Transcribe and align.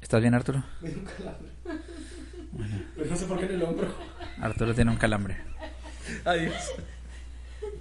¿Estás 0.00 0.20
bien, 0.20 0.34
Arturo? 0.34 0.62
Me 0.80 0.90
dio 0.90 0.98
un 0.98 1.04
calambre. 1.04 1.48
Pero 2.94 3.10
no 3.10 3.16
sé 3.16 3.26
por 3.26 3.38
qué 3.38 3.46
en 3.46 3.52
el 3.52 3.62
hombro. 3.62 3.94
Arturo 4.40 4.74
tiene 4.74 4.90
un 4.90 4.96
calambre. 4.96 5.36
Adiós. 6.24 6.54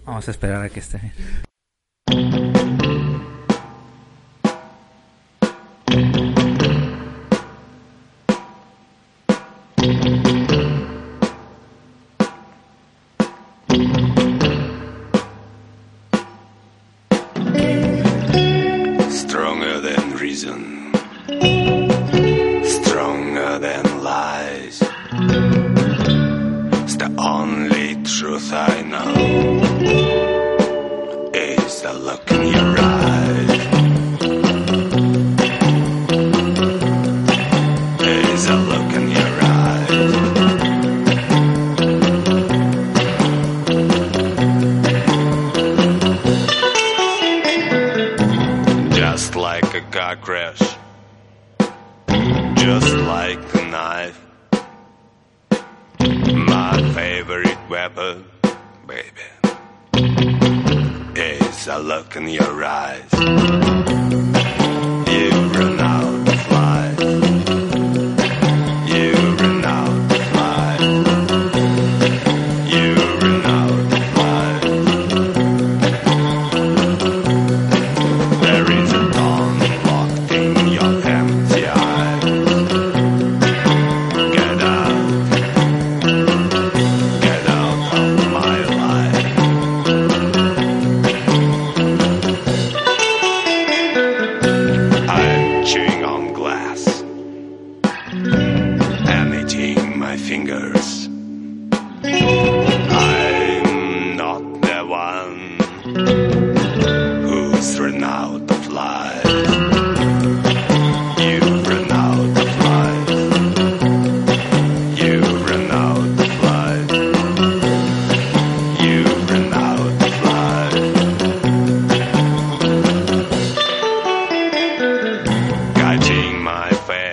Vamos 0.05 0.27
a 0.27 0.31
esperar 0.31 0.63
a 0.63 0.69
que 0.69 0.79
esté 0.79 0.97
bien. 0.97 1.13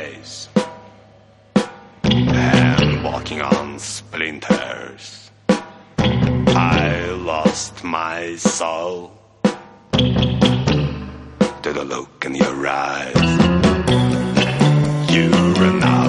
Face 0.02 0.48
and 2.04 3.04
walking 3.04 3.40
on 3.40 3.78
splinters. 3.78 5.30
I 6.78 7.06
lost 7.32 7.84
my 7.84 8.36
soul 8.36 9.12
to 11.62 11.70
the 11.78 11.84
look 11.84 12.24
in 12.26 12.34
your 12.34 12.66
eyes. 12.66 13.30
You 15.14 15.30
run 15.60 15.82
out 15.94 16.01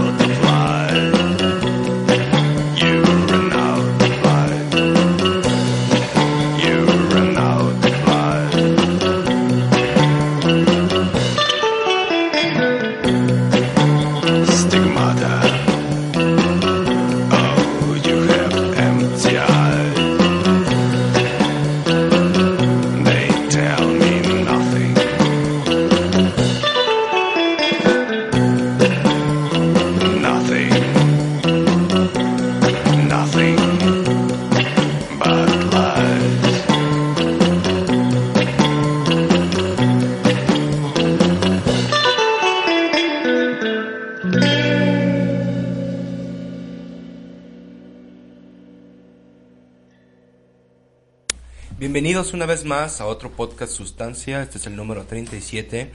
una 52.43 52.51
vez 52.51 52.65
más 52.65 52.99
a 52.99 53.05
otro 53.05 53.31
podcast 53.31 53.71
Sustancia. 53.71 54.41
Este 54.41 54.57
es 54.57 54.67
el 54.67 54.75
número 54.75 55.05
37, 55.05 55.93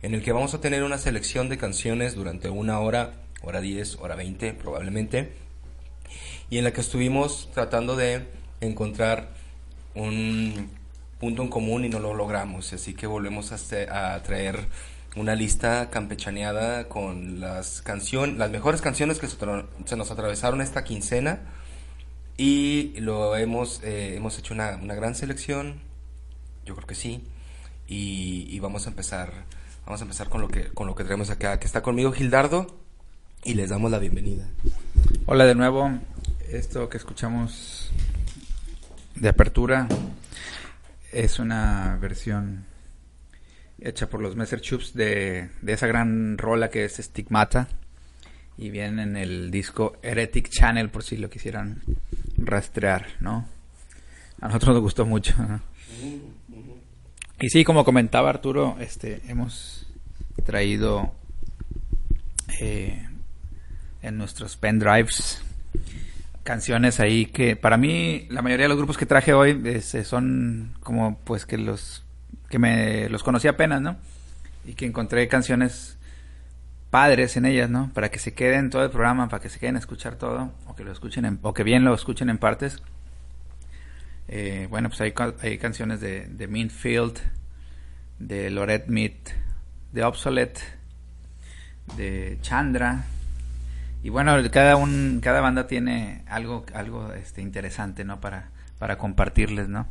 en 0.00 0.14
el 0.14 0.22
que 0.22 0.32
vamos 0.32 0.54
a 0.54 0.60
tener 0.62 0.82
una 0.82 0.96
selección 0.96 1.50
de 1.50 1.58
canciones 1.58 2.14
durante 2.14 2.48
una 2.48 2.80
hora, 2.80 3.20
hora 3.42 3.60
10, 3.60 3.96
hora 3.96 4.16
20 4.16 4.54
probablemente, 4.54 5.34
y 6.48 6.56
en 6.56 6.64
la 6.64 6.72
que 6.72 6.80
estuvimos 6.80 7.50
tratando 7.52 7.96
de 7.96 8.28
encontrar 8.62 9.28
un 9.94 10.70
punto 11.18 11.42
en 11.42 11.48
común 11.48 11.84
y 11.84 11.90
no 11.90 11.98
lo 11.98 12.14
logramos. 12.14 12.72
Así 12.72 12.94
que 12.94 13.06
volvemos 13.06 13.52
a, 13.52 14.22
traer 14.22 14.68
una 15.16 15.34
lista 15.34 15.90
campechaneada 15.90 16.88
con 16.88 17.40
las 17.40 17.82
canciones, 17.82 18.38
las 18.38 18.50
mejores 18.50 18.80
canciones 18.80 19.18
que 19.18 19.26
se, 19.26 19.36
se 19.84 19.96
nos 19.96 20.10
atravesaron 20.10 20.62
esta 20.62 20.82
quincena. 20.82 21.40
Y 22.38 22.98
lo 23.00 23.36
hemos, 23.36 23.82
eh, 23.82 24.16
hemos 24.16 24.38
hecho 24.38 24.54
una, 24.54 24.78
una 24.82 24.94
gran 24.94 25.14
selección, 25.14 25.89
yo 26.70 26.76
creo 26.76 26.86
que 26.86 26.94
sí. 26.94 27.24
Y, 27.88 28.46
y 28.48 28.60
vamos 28.60 28.86
a 28.86 28.90
empezar, 28.90 29.32
vamos 29.84 30.00
a 30.00 30.04
empezar 30.04 30.28
con 30.28 30.40
lo 30.40 30.46
que, 30.46 30.68
con 30.68 30.86
lo 30.86 30.94
que 30.94 31.02
traemos 31.02 31.28
acá, 31.28 31.58
que 31.58 31.66
está 31.66 31.82
conmigo 31.82 32.12
Gildardo, 32.12 32.78
y 33.42 33.54
les 33.54 33.70
damos 33.70 33.90
la 33.90 33.98
bienvenida. 33.98 34.48
Hola 35.26 35.46
de 35.46 35.56
nuevo. 35.56 35.90
Esto 36.48 36.88
que 36.88 36.96
escuchamos 36.96 37.90
de 39.16 39.28
apertura 39.28 39.88
es 41.10 41.40
una 41.40 41.98
versión 42.00 42.66
hecha 43.80 44.08
por 44.08 44.20
los 44.20 44.36
Messer 44.36 44.60
Chups 44.60 44.94
de, 44.94 45.50
de 45.60 45.72
esa 45.72 45.88
gran 45.88 46.38
rola 46.38 46.70
que 46.70 46.84
es 46.84 46.98
Stigmata. 46.98 47.66
Y 48.56 48.70
viene 48.70 49.02
en 49.02 49.16
el 49.16 49.50
disco 49.50 49.96
Heretic 50.02 50.50
Channel 50.50 50.88
por 50.90 51.02
si 51.02 51.16
lo 51.16 51.30
quisieran 51.30 51.82
rastrear, 52.36 53.06
¿no? 53.18 53.48
A 54.40 54.46
nosotros 54.46 54.74
nos 54.74 54.82
gustó 54.82 55.04
mucho. 55.04 55.34
¿no? 55.38 55.60
Y 57.40 57.48
sí, 57.48 57.64
como 57.64 57.84
comentaba 57.84 58.28
Arturo, 58.28 58.76
este, 58.80 59.22
hemos 59.28 59.86
traído 60.44 61.12
eh, 62.60 63.08
en 64.02 64.18
nuestros 64.18 64.56
pendrives 64.56 65.42
canciones 66.42 67.00
ahí 67.00 67.26
que 67.26 67.54
para 67.56 67.76
mí 67.76 68.26
la 68.30 68.42
mayoría 68.42 68.64
de 68.64 68.68
los 68.70 68.78
grupos 68.78 68.96
que 68.98 69.06
traje 69.06 69.32
hoy 69.34 69.60
este, 69.64 70.04
son 70.04 70.74
como 70.82 71.18
pues 71.24 71.46
que 71.46 71.58
los 71.58 72.02
que 72.48 72.58
me 72.58 73.08
los 73.08 73.22
conocí 73.22 73.46
apenas, 73.46 73.80
¿no? 73.80 73.96
Y 74.66 74.74
que 74.74 74.84
encontré 74.86 75.28
canciones 75.28 75.96
padres 76.90 77.36
en 77.36 77.44
ellas, 77.46 77.70
¿no? 77.70 77.90
Para 77.94 78.10
que 78.10 78.18
se 78.18 78.34
queden 78.34 78.68
todo 78.70 78.82
el 78.82 78.90
programa, 78.90 79.28
para 79.28 79.40
que 79.40 79.48
se 79.48 79.60
queden 79.60 79.76
a 79.76 79.78
escuchar 79.78 80.16
todo, 80.16 80.52
o 80.66 80.74
que 80.74 80.82
lo 80.82 80.90
escuchen, 80.90 81.24
en- 81.24 81.38
o 81.42 81.54
que 81.54 81.62
bien 81.62 81.84
lo 81.84 81.94
escuchen 81.94 82.28
en 82.28 82.38
partes. 82.38 82.82
Eh, 84.32 84.68
bueno, 84.70 84.88
pues 84.90 85.00
hay, 85.00 85.12
hay 85.42 85.58
canciones 85.58 86.00
de, 86.00 86.28
de 86.28 86.46
Minfield, 86.46 87.18
de 88.20 88.48
Lorette 88.48 88.86
Mead, 88.86 89.10
The 89.92 90.04
Obsolete, 90.04 90.60
de 91.96 92.38
Chandra. 92.40 93.06
Y 94.04 94.08
bueno, 94.08 94.36
cada 94.52 94.76
un, 94.76 95.18
cada 95.20 95.40
banda 95.40 95.66
tiene 95.66 96.22
algo, 96.28 96.64
algo 96.74 97.12
este, 97.12 97.42
interesante, 97.42 98.04
¿no? 98.04 98.20
Para, 98.20 98.50
para 98.78 98.98
compartirles, 98.98 99.68
¿no? 99.68 99.88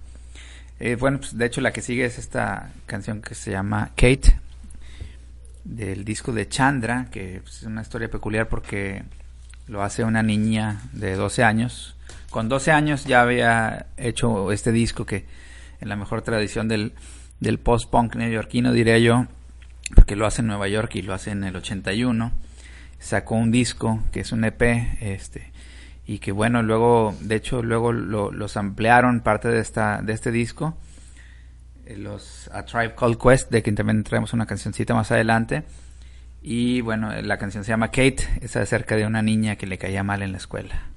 Eh, 0.79 0.95
bueno, 0.95 1.17
pues 1.17 1.37
de 1.37 1.45
hecho 1.45 1.59
la 1.59 1.73
que 1.73 1.81
sigue 1.81 2.05
es 2.05 2.17
esta 2.17 2.71
canción 2.85 3.21
que 3.21 3.35
se 3.35 3.51
llama 3.51 3.91
Kate, 3.97 4.39
del 5.65 6.05
disco 6.05 6.31
de 6.31 6.47
Chandra, 6.47 7.07
que 7.11 7.41
pues, 7.43 7.57
es 7.57 7.63
una 7.63 7.81
historia 7.81 8.09
peculiar 8.09 8.47
porque 8.47 9.03
lo 9.67 9.83
hace 9.83 10.05
una 10.05 10.23
niña 10.23 10.81
de 10.93 11.15
12 11.15 11.43
años. 11.43 11.97
Con 12.29 12.47
12 12.49 12.71
años 12.71 13.05
ya 13.05 13.21
había 13.21 13.87
hecho 13.97 14.51
este 14.51 14.71
disco 14.71 15.05
que 15.05 15.25
en 15.81 15.89
la 15.89 15.95
mejor 15.95 16.21
tradición 16.21 16.67
del, 16.67 16.93
del 17.39 17.59
post-punk 17.59 18.15
neoyorquino, 18.15 18.71
diría 18.73 18.97
yo, 18.99 19.25
porque 19.95 20.15
lo 20.15 20.25
hace 20.27 20.41
en 20.41 20.47
Nueva 20.47 20.67
York 20.67 20.93
y 20.95 21.01
lo 21.01 21.13
hace 21.13 21.31
en 21.31 21.43
el 21.43 21.55
81. 21.55 22.31
Sacó 22.99 23.35
un 23.35 23.49
disco 23.49 24.03
que 24.11 24.19
es 24.19 24.31
un 24.31 24.43
EP, 24.43 24.61
este, 24.99 25.51
y 26.05 26.19
que 26.19 26.31
bueno, 26.31 26.61
luego, 26.61 27.15
de 27.21 27.35
hecho, 27.35 27.63
luego 27.63 27.93
lo, 27.93 28.31
los 28.31 28.57
ampliaron 28.57 29.21
parte 29.21 29.47
de, 29.47 29.59
esta, 29.59 30.01
de 30.01 30.13
este 30.13 30.31
disco. 30.31 30.77
eh, 31.85 31.95
Los 31.97 32.49
A 32.53 32.65
Tribe 32.65 32.93
Called 32.95 33.17
Quest, 33.17 33.49
de 33.51 33.63
quien 33.63 33.75
también 33.75 34.03
traemos 34.03 34.33
una 34.33 34.45
cancioncita 34.45 34.93
más 34.93 35.11
adelante. 35.11 35.63
Y 36.41 36.81
bueno, 36.81 37.11
la 37.21 37.37
canción 37.37 37.63
se 37.63 37.69
llama 37.71 37.87
Kate, 37.87 38.23
es 38.41 38.55
acerca 38.55 38.95
de 38.95 39.05
una 39.05 39.21
niña 39.21 39.55
que 39.55 39.65
le 39.65 39.77
caía 39.77 40.03
mal 40.03 40.21
en 40.21 40.31
la 40.33 40.37
escuela. 40.37 40.89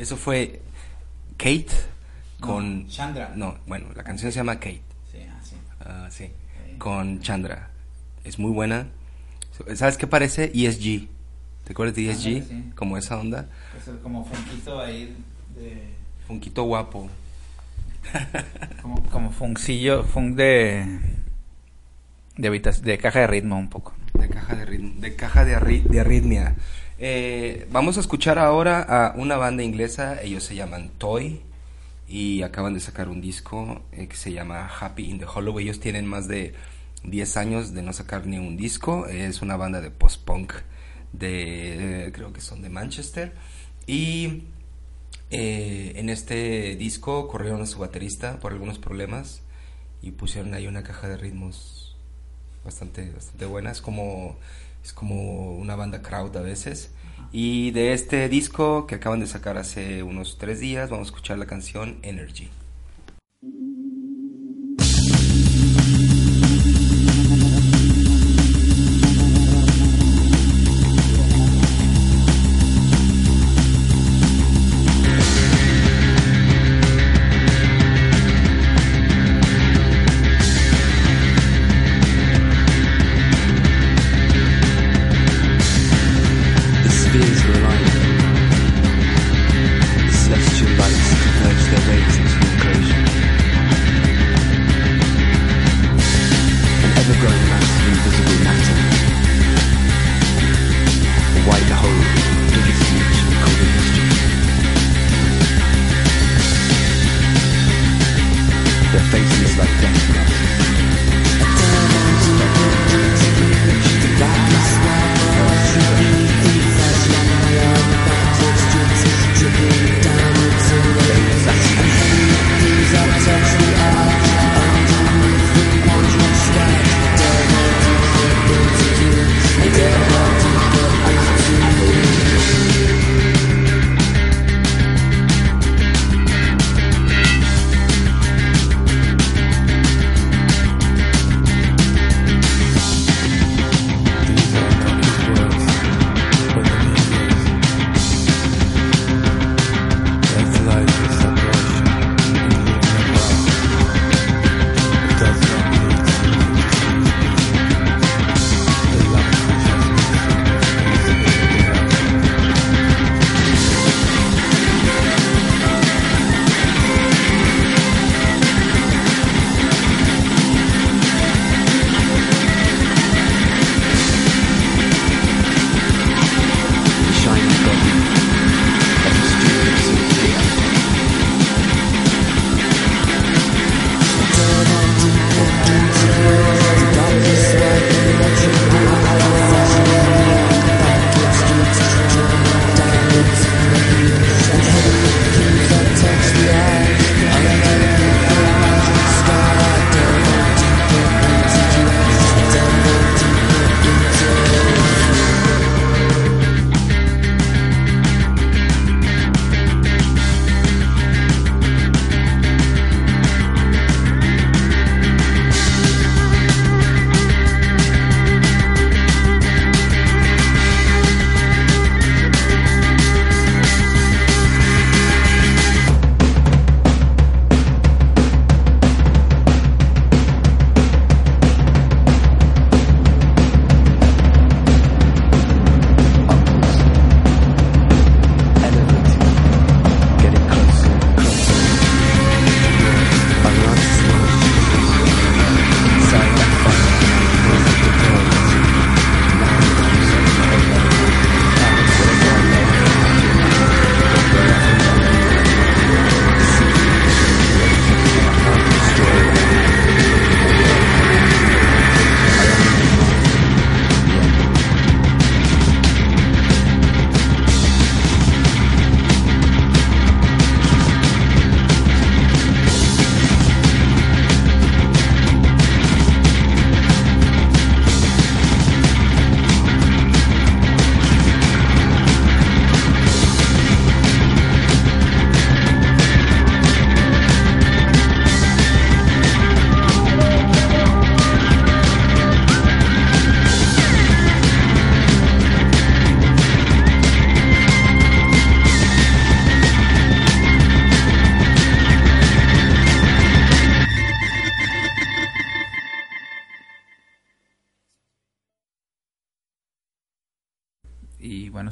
Eso 0.00 0.16
fue 0.16 0.62
Kate 1.36 1.66
con... 2.40 2.84
No, 2.84 2.88
Chandra. 2.88 3.32
No, 3.36 3.58
bueno, 3.66 3.86
la 3.94 4.02
canción 4.02 4.32
se 4.32 4.36
llama 4.36 4.54
Kate. 4.54 4.80
Sí, 5.12 5.18
así. 5.38 5.56
Ah, 5.80 6.08
sí. 6.10 6.24
Ok. 6.72 6.78
Con 6.78 7.20
Chandra. 7.20 7.68
Es 8.24 8.38
muy 8.38 8.50
buena. 8.50 8.86
¿Sabes 9.74 9.98
qué 9.98 10.06
parece? 10.06 10.50
ESG. 10.54 11.06
¿Te 11.64 11.72
acuerdas 11.72 11.94
de 11.96 12.10
ESG? 12.10 12.22
Sí. 12.48 12.72
Como 12.74 12.96
esa 12.96 13.18
onda. 13.18 13.48
Es 13.76 13.90
como 14.02 14.24
funquito 14.24 14.80
ahí 14.80 15.14
de... 15.54 15.90
Funquito 16.26 16.62
guapo. 16.64 17.08
Como, 18.80 19.02
como 19.10 19.30
funkcillo, 19.32 20.04
funk 20.04 20.34
de... 20.36 20.98
De, 22.36 22.48
de 22.82 22.98
caja 22.98 23.20
de 23.20 23.26
ritmo 23.26 23.58
un 23.58 23.68
poco. 23.68 23.92
De 24.14 24.28
caja 24.28 24.54
de 24.56 24.64
ritmo, 24.64 24.98
de 24.98 25.14
caja 25.14 25.44
de, 25.44 25.54
arri- 25.58 25.82
de 25.82 26.00
arritmia. 26.00 26.54
Eh, 27.02 27.66
vamos 27.72 27.96
a 27.96 28.00
escuchar 28.00 28.38
ahora 28.38 28.82
a 28.82 29.14
una 29.16 29.38
banda 29.38 29.62
inglesa, 29.62 30.20
ellos 30.20 30.44
se 30.44 30.54
llaman 30.54 30.90
Toy 30.98 31.40
y 32.06 32.42
acaban 32.42 32.74
de 32.74 32.80
sacar 32.80 33.08
un 33.08 33.22
disco 33.22 33.80
eh, 33.92 34.06
que 34.06 34.16
se 34.16 34.34
llama 34.34 34.68
Happy 34.68 35.04
in 35.08 35.18
the 35.18 35.24
Hollow. 35.24 35.58
Ellos 35.60 35.80
tienen 35.80 36.04
más 36.04 36.28
de 36.28 36.52
10 37.04 37.38
años 37.38 37.72
de 37.72 37.80
no 37.80 37.94
sacar 37.94 38.26
ni 38.26 38.36
un 38.36 38.58
disco, 38.58 39.06
es 39.06 39.40
una 39.40 39.56
banda 39.56 39.80
de 39.80 39.90
post-punk 39.90 40.52
de, 41.14 42.08
eh, 42.08 42.12
creo 42.12 42.34
que 42.34 42.42
son 42.42 42.60
de 42.60 42.68
Manchester 42.68 43.32
y 43.86 44.42
en 45.30 46.10
este 46.10 46.76
disco 46.76 47.28
corrieron 47.28 47.62
a 47.62 47.66
su 47.66 47.78
baterista 47.78 48.38
por 48.40 48.52
algunos 48.52 48.78
problemas 48.78 49.40
y 50.02 50.10
pusieron 50.10 50.52
ahí 50.52 50.66
una 50.66 50.82
caja 50.82 51.08
de 51.08 51.16
ritmos 51.16 51.96
bastante, 52.62 53.10
bastante 53.10 53.46
buena. 53.46 53.70
Es 53.70 53.80
como, 53.80 54.36
es 54.84 54.92
como 54.92 55.56
una 55.56 55.76
banda 55.76 56.02
crowd 56.02 56.36
a 56.36 56.42
veces. 56.42 56.90
Y 57.32 57.70
de 57.70 57.92
este 57.92 58.28
disco 58.28 58.86
que 58.86 58.96
acaban 58.96 59.20
de 59.20 59.26
sacar 59.26 59.56
hace 59.56 60.02
unos 60.02 60.38
tres 60.38 60.60
días, 60.60 60.90
vamos 60.90 61.08
a 61.08 61.10
escuchar 61.10 61.38
la 61.38 61.46
canción 61.46 61.98
Energy. 62.02 62.48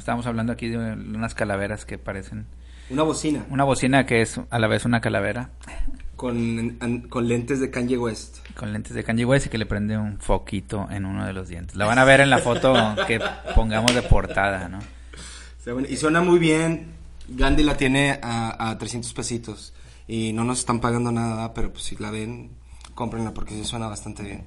Estábamos 0.09 0.25
hablando 0.25 0.51
aquí 0.53 0.69
de 0.69 0.77
unas 0.77 1.35
calaveras 1.35 1.85
que 1.85 1.99
parecen... 1.99 2.47
Una 2.89 3.03
bocina 3.03 3.45
Una 3.51 3.63
bocina 3.63 4.07
que 4.07 4.23
es 4.23 4.41
a 4.49 4.57
la 4.57 4.65
vez 4.65 4.83
una 4.85 5.01
calavera 5.01 5.51
con, 6.15 6.77
an- 6.79 7.01
con 7.01 7.27
lentes 7.27 7.59
de 7.59 7.69
Kanye 7.69 7.95
West. 7.95 8.37
con 8.55 8.73
lentes 8.73 8.95
de 8.95 9.03
Kanye 9.03 9.23
West 9.25 9.45
y 9.45 9.49
que 9.49 9.59
le 9.59 9.67
prende 9.67 9.99
un 9.99 10.17
foquito 10.19 10.87
en 10.89 11.05
uno 11.05 11.27
de 11.27 11.33
los 11.33 11.47
dientes. 11.47 11.75
La 11.75 11.85
van 11.85 11.99
a 11.99 12.05
ver 12.05 12.21
en 12.21 12.31
la 12.31 12.39
foto 12.39 12.73
que 13.05 13.21
pongamos 13.53 13.93
de 13.93 14.01
portada, 14.01 14.67
¿no? 14.67 14.79
Bueno. 15.71 15.87
Y 15.87 15.95
suena 15.97 16.21
muy 16.21 16.39
bien. 16.39 16.87
Gandhi 17.27 17.61
la 17.61 17.77
tiene 17.77 18.19
a, 18.23 18.71
a 18.71 18.77
300 18.79 19.13
pesitos. 19.13 19.75
Y 20.07 20.33
no 20.33 20.43
nos 20.43 20.57
están 20.57 20.79
pagando 20.79 21.11
nada, 21.11 21.53
pero 21.53 21.71
pues 21.71 21.83
si 21.83 21.95
la 21.97 22.09
ven, 22.09 22.49
cómprenla 22.95 23.31
porque 23.35 23.53
sí 23.53 23.63
suena 23.63 23.87
bastante 23.87 24.23
bien. 24.23 24.45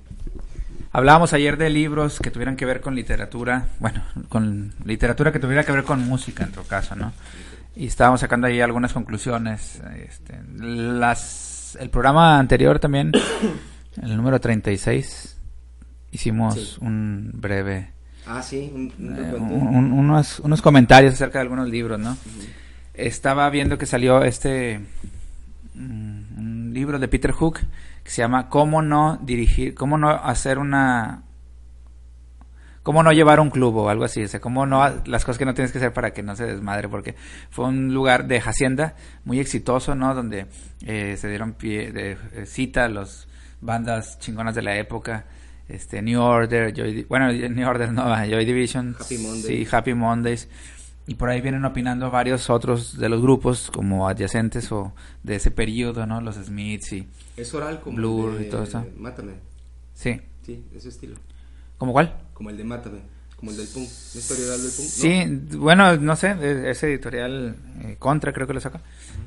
Hablábamos 0.92 1.32
ayer 1.32 1.56
de 1.56 1.70
libros 1.70 2.18
que 2.20 2.30
tuvieran 2.30 2.56
que 2.56 2.66
ver 2.66 2.80
con 2.82 2.94
literatura, 2.94 3.66
bueno, 3.80 4.02
con 4.28 4.74
literatura 4.84 5.32
que 5.32 5.38
tuviera 5.38 5.64
que 5.64 5.72
ver 5.72 5.84
con 5.84 6.06
música 6.06 6.44
en 6.44 6.52
todo 6.52 6.64
caso, 6.64 6.94
¿no? 6.94 7.12
Y 7.74 7.86
estábamos 7.86 8.20
sacando 8.20 8.46
ahí 8.46 8.60
algunas 8.60 8.92
conclusiones. 8.92 9.80
Este, 9.96 10.38
las, 10.58 11.78
el 11.80 11.88
programa 11.88 12.38
anterior 12.38 12.78
también, 12.78 13.10
el 14.02 14.16
número 14.16 14.38
36, 14.40 15.36
hicimos 16.10 16.54
Sí. 16.54 16.76
un 16.82 17.30
breve, 17.34 17.90
Ah, 18.26 18.40
sí, 18.42 18.70
un, 18.72 18.92
un 18.98 19.16
eh, 19.18 19.34
un- 19.34 19.92
unos 20.44 20.62
comentarios 20.62 21.14
acerca 21.14 21.38
de 21.38 21.42
algunos 21.44 21.68
libros, 21.68 21.98
¿no? 21.98 22.16
Estaba 22.94 23.48
viendo 23.50 23.78
que 23.78 23.86
salió 23.86 24.22
este 24.22 24.78
mm, 25.74 26.38
un 26.38 26.70
libro 26.74 26.98
de 26.98 27.08
Peter 27.08 27.32
Hook 27.32 27.60
que 28.04 28.10
se 28.10 28.22
llama 28.22 28.48
Cómo 28.48 28.82
no 28.82 29.18
dirigir, 29.22 29.74
cómo 29.74 29.98
no 29.98 30.10
hacer 30.10 30.58
una 30.58 31.24
cómo 32.82 33.02
no 33.02 33.12
llevar 33.12 33.40
un 33.40 33.50
club 33.50 33.76
o 33.76 33.88
algo 33.88 34.04
así, 34.04 34.24
o 34.24 34.28
sea, 34.28 34.40
cómo 34.40 34.66
no 34.66 34.82
las 35.06 35.24
cosas 35.24 35.38
que 35.38 35.44
no 35.44 35.54
tienes 35.54 35.72
que 35.72 35.78
hacer 35.78 35.92
para 35.92 36.12
que 36.12 36.22
no 36.22 36.34
se 36.36 36.46
desmadre, 36.46 36.88
porque 36.88 37.14
fue 37.50 37.66
un 37.66 37.94
lugar 37.94 38.26
de 38.26 38.38
hacienda 38.38 38.96
muy 39.24 39.40
exitoso, 39.40 39.94
¿no? 39.94 40.14
Donde 40.14 40.46
eh, 40.84 41.16
se 41.16 41.28
dieron 41.28 41.52
pie 41.52 41.92
de 41.92 42.16
eh, 42.32 42.46
cita 42.46 42.84
a 42.84 42.88
las 42.88 43.28
bandas 43.60 44.18
chingonas 44.18 44.54
de 44.54 44.62
la 44.62 44.76
época, 44.76 45.26
este 45.68 46.02
New 46.02 46.20
Order, 46.20 46.74
Joy, 46.74 47.04
bueno, 47.08 47.32
New 47.48 47.68
Order 47.68 47.92
no, 47.92 48.04
Joy 48.26 48.44
Division, 48.44 48.96
Happy 48.98 49.18
Mondays. 49.18 49.46
sí, 49.46 49.68
Happy 49.70 49.94
Mondays. 49.94 50.48
Y 51.04 51.16
por 51.16 51.30
ahí 51.30 51.40
vienen 51.40 51.64
opinando 51.64 52.12
varios 52.12 52.48
otros 52.48 52.96
de 52.96 53.08
los 53.08 53.20
grupos 53.20 53.72
como 53.72 54.08
adyacentes 54.08 54.70
o 54.70 54.94
de 55.24 55.36
ese 55.36 55.50
periodo, 55.50 56.06
¿no? 56.06 56.20
Los 56.20 56.36
Smiths 56.36 56.92
y... 56.92 57.08
Es 57.36 57.52
oral 57.54 57.80
como 57.80 57.96
Blur 57.96 58.32
el 58.34 58.38
de 58.40 58.46
y 58.46 58.50
todo 58.50 58.62
eso. 58.64 58.86
Mátame. 58.96 59.32
Sí. 59.94 60.20
Sí, 60.44 60.64
ese 60.74 60.88
estilo. 60.88 61.16
¿Cómo 61.78 61.92
cuál? 61.92 62.14
Como 62.34 62.50
el 62.50 62.56
de 62.56 62.64
Mátame. 62.64 62.98
Como 63.36 63.50
el 63.50 63.56
del 63.56 63.66
punk. 63.68 63.88
¿La 64.14 64.20
historia 64.20 64.44
oral 64.46 64.62
del 64.62 64.70
punk? 64.70 64.86
¿no? 64.86 65.50
Sí, 65.50 65.56
bueno, 65.58 65.96
no 65.96 66.16
sé, 66.16 66.28
e- 66.40 66.70
ese 66.70 66.86
editorial 66.88 67.56
eh, 67.82 67.96
Contra 67.98 68.32
creo 68.32 68.46
que 68.46 68.54
lo 68.54 68.60
saca. 68.60 68.80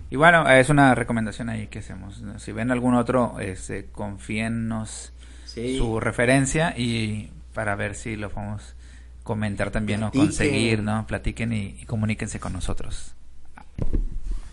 Y 0.09 0.15
bueno, 0.15 0.49
es 0.49 0.69
una 0.69 0.95
recomendación 0.95 1.49
ahí 1.49 1.67
que 1.67 1.79
hacemos. 1.79 2.21
Si 2.37 2.51
ven 2.51 2.71
algún 2.71 2.93
otro, 2.95 3.39
este, 3.39 3.85
confíennos 3.91 5.11
Sí. 5.45 5.77
su 5.77 5.99
referencia 5.99 6.73
y 6.77 7.31
para 7.53 7.75
ver 7.75 7.95
si 7.95 8.15
lo 8.15 8.29
podemos 8.29 8.75
comentar 9.23 9.71
también 9.71 10.03
o 10.03 10.11
Platiquen. 10.11 10.27
conseguir, 10.27 10.83
¿no? 10.83 11.07
Platiquen 11.07 11.51
y, 11.53 11.77
y 11.81 11.85
comuníquense 11.85 12.39
con 12.39 12.53
nosotros. 12.53 13.15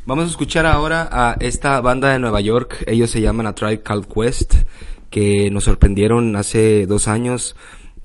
Vamos 0.05 0.25
a 0.25 0.29
escuchar 0.29 0.67
ahora 0.67 1.09
a 1.13 1.37
esta 1.39 1.81
banda 1.81 2.13
de 2.13 2.19
Nueva 2.19 2.41
York. 2.41 2.83
Ellos 2.89 3.09
se 3.09 3.21
llaman 3.21 3.47
A 3.47 3.55
Tribe 3.55 3.83
Called 3.83 4.07
Quest, 4.07 4.55
que 5.11 5.49
nos 5.53 5.63
sorprendieron 5.63 6.35
hace 6.35 6.87
dos 6.87 7.07
años 7.07 7.55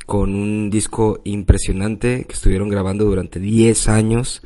con 0.05 0.35
un 0.35 0.69
disco 0.69 1.19
impresionante 1.23 2.25
que 2.25 2.33
estuvieron 2.33 2.69
grabando 2.69 3.05
durante 3.05 3.39
10 3.39 3.89
años. 3.89 4.43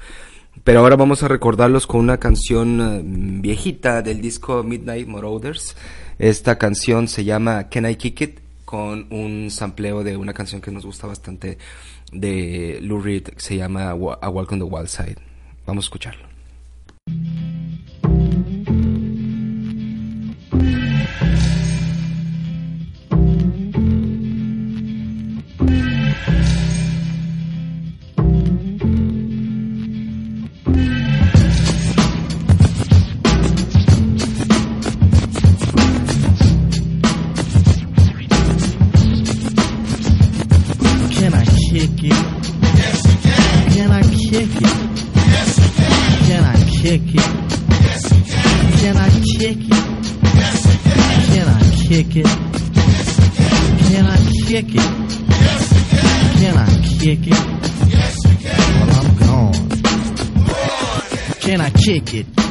Pero 0.64 0.80
ahora 0.80 0.96
vamos 0.96 1.24
a 1.24 1.28
recordarlos 1.28 1.88
con 1.88 2.00
una 2.00 2.20
canción 2.20 2.80
eh, 2.80 3.02
viejita 3.04 4.02
del 4.02 4.22
disco 4.22 4.64
Midnight 4.64 5.08
Marauders. 5.08 5.76
Esta 6.20 6.58
canción 6.58 7.10
se 7.10 7.26
llama 7.26 7.68
Can 7.68 7.90
I 7.90 7.96
Kick 7.96 8.22
It? 8.22 8.40
con 8.64 9.08
un 9.10 9.52
sampleo 9.52 10.02
de 10.02 10.16
una 10.16 10.32
canción 10.34 10.62
que 10.62 10.72
nos 10.72 10.86
gusta 10.86 11.06
bastante 11.06 11.58
de 12.14 12.80
Lou 12.82 13.02
Reed 13.02 13.24
que 13.24 13.42
se 13.42 13.58
llama 13.58 13.90
A 13.90 13.96
Walk 14.30 14.52
on 14.54 14.60
the 14.60 14.64
Wild 14.64 14.88
Side. 14.88 15.18
Vamos 15.66 15.84
a 15.84 15.88
escucharlo. 15.88 16.32
Kick 51.92 52.16
it? 52.16 52.26
Can. 53.90 54.06
I 54.06 54.16
kick 54.48 54.70
it? 54.70 54.76
Yes, 54.80 55.74
you 55.76 55.84
can. 55.90 56.12
Can 56.40 56.58
I 56.58 56.70
kick 57.00 57.28
it? 57.28 57.36
Yes, 57.92 58.16
you 58.24 58.36
can. 58.38 58.56
Well, 58.88 59.00
I'm 59.02 59.12
gone. 59.20 59.60
Can 61.42 61.60
I 61.60 61.70
kick 61.72 62.14
it? 62.14 62.51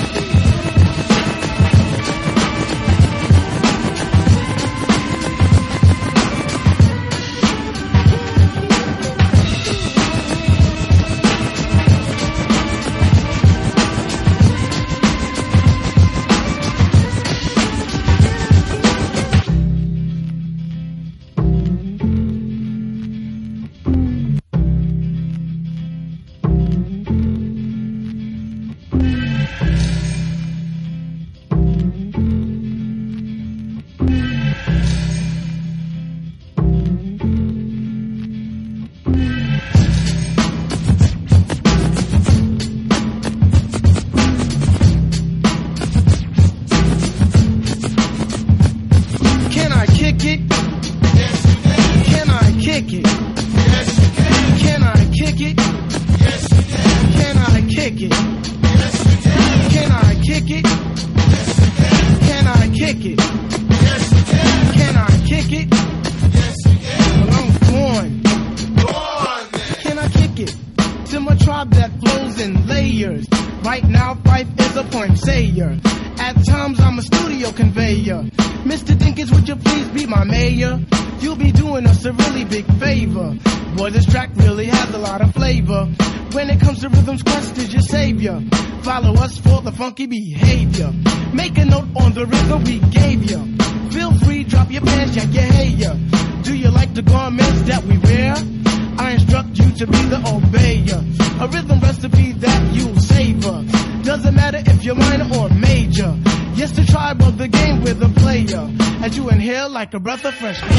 breakfast. 110.41 110.70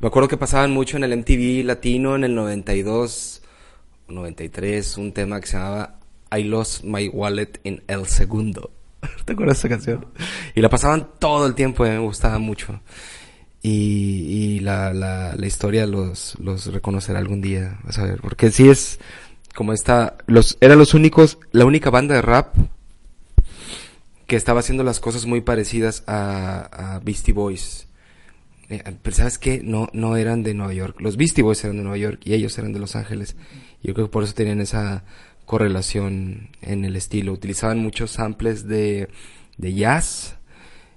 Me 0.00 0.06
acuerdo 0.06 0.28
que 0.28 0.36
pasaban 0.36 0.70
mucho 0.70 0.96
en 0.96 1.02
el 1.02 1.16
MTV 1.16 1.64
latino 1.64 2.14
en 2.14 2.22
el 2.22 2.32
92, 2.32 3.42
93, 4.06 4.96
un 4.96 5.12
tema 5.12 5.40
que 5.40 5.48
se 5.48 5.56
llamaba 5.56 5.98
I 6.36 6.44
Lost 6.44 6.84
My 6.84 7.08
Wallet 7.08 7.58
in 7.64 7.82
El 7.88 8.06
Segundo. 8.06 8.70
¿Te 9.24 9.32
acuerdas 9.32 9.56
de 9.56 9.66
esa 9.66 9.68
canción? 9.68 10.06
Y 10.54 10.60
la 10.60 10.68
pasaban 10.68 11.08
todo 11.18 11.46
el 11.48 11.56
tiempo, 11.56 11.84
y 11.84 11.90
me 11.90 11.98
gustaba 11.98 12.38
mucho. 12.38 12.80
Y, 13.60 13.70
y 13.70 14.60
la, 14.60 14.92
la, 14.92 15.34
la 15.34 15.46
historia 15.46 15.84
los, 15.84 16.36
los 16.38 16.72
reconocerá 16.72 17.18
algún 17.18 17.40
día, 17.40 17.80
vas 17.82 17.98
a 17.98 18.04
ver. 18.04 18.20
Porque 18.20 18.52
sí 18.52 18.68
es 18.68 19.00
como 19.56 19.72
esta, 19.72 20.16
los, 20.28 20.58
eran 20.60 20.78
los 20.78 20.94
únicos, 20.94 21.38
la 21.50 21.64
única 21.64 21.90
banda 21.90 22.14
de 22.14 22.22
rap 22.22 22.54
que 24.28 24.36
estaba 24.36 24.60
haciendo 24.60 24.84
las 24.84 25.00
cosas 25.00 25.26
muy 25.26 25.40
parecidas 25.40 26.04
a, 26.06 26.94
a 26.94 26.98
Beastie 27.00 27.34
Boys. 27.34 27.87
Eh, 28.70 28.82
pero 29.02 29.16
sabes 29.16 29.38
qué, 29.38 29.62
no, 29.62 29.88
no 29.92 30.16
eran 30.16 30.42
de 30.42 30.54
Nueva 30.54 30.74
York. 30.74 31.00
Los 31.00 31.16
Beastie 31.16 31.42
Boys 31.42 31.64
eran 31.64 31.76
de 31.78 31.82
Nueva 31.82 31.96
York 31.96 32.20
y 32.24 32.34
ellos 32.34 32.56
eran 32.58 32.72
de 32.72 32.78
Los 32.78 32.96
Ángeles. 32.96 33.36
Yo 33.82 33.94
creo 33.94 34.06
que 34.06 34.12
por 34.12 34.24
eso 34.24 34.34
tenían 34.34 34.60
esa 34.60 35.04
correlación 35.46 36.50
en 36.60 36.84
el 36.84 36.96
estilo. 36.96 37.32
Utilizaban 37.32 37.78
muchos 37.78 38.10
samples 38.10 38.68
de, 38.68 39.08
de 39.56 39.74
jazz, 39.74 40.36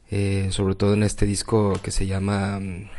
eh, 0.09 0.49
sobre 0.51 0.75
todo 0.75 0.93
en 0.93 1.03
este 1.03 1.25
disco 1.25 1.79
que 1.81 1.91
se 1.91 2.05
llama 2.05 2.59
mm, 2.59 2.89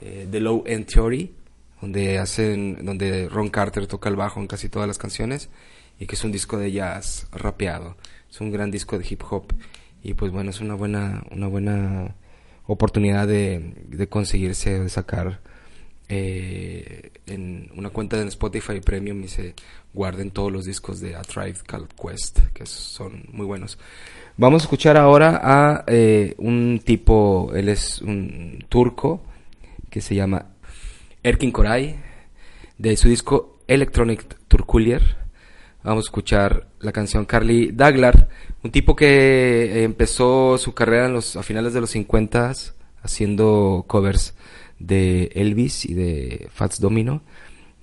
eh, 0.00 0.28
The 0.30 0.40
Low 0.40 0.64
End 0.66 0.86
Theory, 0.86 1.34
donde 1.82 2.18
hacen, 2.18 2.86
donde 2.86 3.28
Ron 3.28 3.50
Carter 3.50 3.86
toca 3.86 4.08
el 4.08 4.16
bajo 4.16 4.40
en 4.40 4.46
casi 4.46 4.70
todas 4.70 4.88
las 4.88 4.96
canciones 4.96 5.50
y 5.98 6.06
que 6.06 6.14
es 6.14 6.24
un 6.24 6.32
disco 6.32 6.56
de 6.56 6.72
jazz 6.72 7.26
rapeado. 7.32 7.98
Es 8.30 8.40
un 8.40 8.50
gran 8.50 8.70
disco 8.70 8.98
de 8.98 9.06
hip 9.08 9.22
hop 9.30 9.52
y 10.04 10.14
pues 10.14 10.30
bueno, 10.30 10.50
es 10.50 10.60
una 10.60 10.74
buena, 10.74 11.24
una 11.32 11.48
buena 11.48 12.14
oportunidad 12.66 13.26
de, 13.26 13.74
de 13.88 14.06
conseguirse, 14.06 14.78
de 14.78 14.88
sacar 14.88 15.40
eh, 16.08 17.10
en 17.26 17.70
una 17.74 17.88
cuenta 17.88 18.20
en 18.20 18.28
Spotify 18.28 18.80
Premium 18.80 19.24
y 19.24 19.28
se 19.28 19.54
guarden 19.94 20.30
todos 20.30 20.52
los 20.52 20.66
discos 20.66 21.00
de 21.00 21.16
A 21.16 21.22
Tribe 21.22 21.58
Called 21.66 21.88
Quest, 21.88 22.40
que 22.52 22.66
son 22.66 23.24
muy 23.32 23.46
buenos. 23.46 23.78
Vamos 24.36 24.62
a 24.62 24.64
escuchar 24.64 24.98
ahora 24.98 25.40
a 25.42 25.84
eh, 25.86 26.34
un 26.38 26.82
tipo, 26.84 27.52
él 27.54 27.70
es 27.70 28.02
un 28.02 28.64
turco, 28.68 29.22
que 29.88 30.02
se 30.02 30.14
llama 30.14 30.50
Erkin 31.22 31.52
Koray, 31.52 31.96
de 32.76 32.96
su 32.96 33.08
disco 33.08 33.60
Electronic 33.66 34.36
Turkulier. 34.48 35.23
Vamos 35.84 36.06
a 36.06 36.08
escuchar 36.08 36.66
la 36.80 36.92
canción 36.92 37.26
Carly 37.26 37.70
Daglar, 37.70 38.30
un 38.62 38.70
tipo 38.70 38.96
que 38.96 39.64
eh, 39.64 39.82
empezó 39.84 40.56
su 40.56 40.72
carrera 40.72 41.04
en 41.06 41.12
los, 41.12 41.36
a 41.36 41.42
finales 41.42 41.74
de 41.74 41.82
los 41.82 41.90
50 41.90 42.54
haciendo 43.02 43.84
covers 43.86 44.34
de 44.78 45.24
Elvis 45.34 45.84
y 45.84 45.92
de 45.92 46.48
Fats 46.50 46.80
Domino 46.80 47.22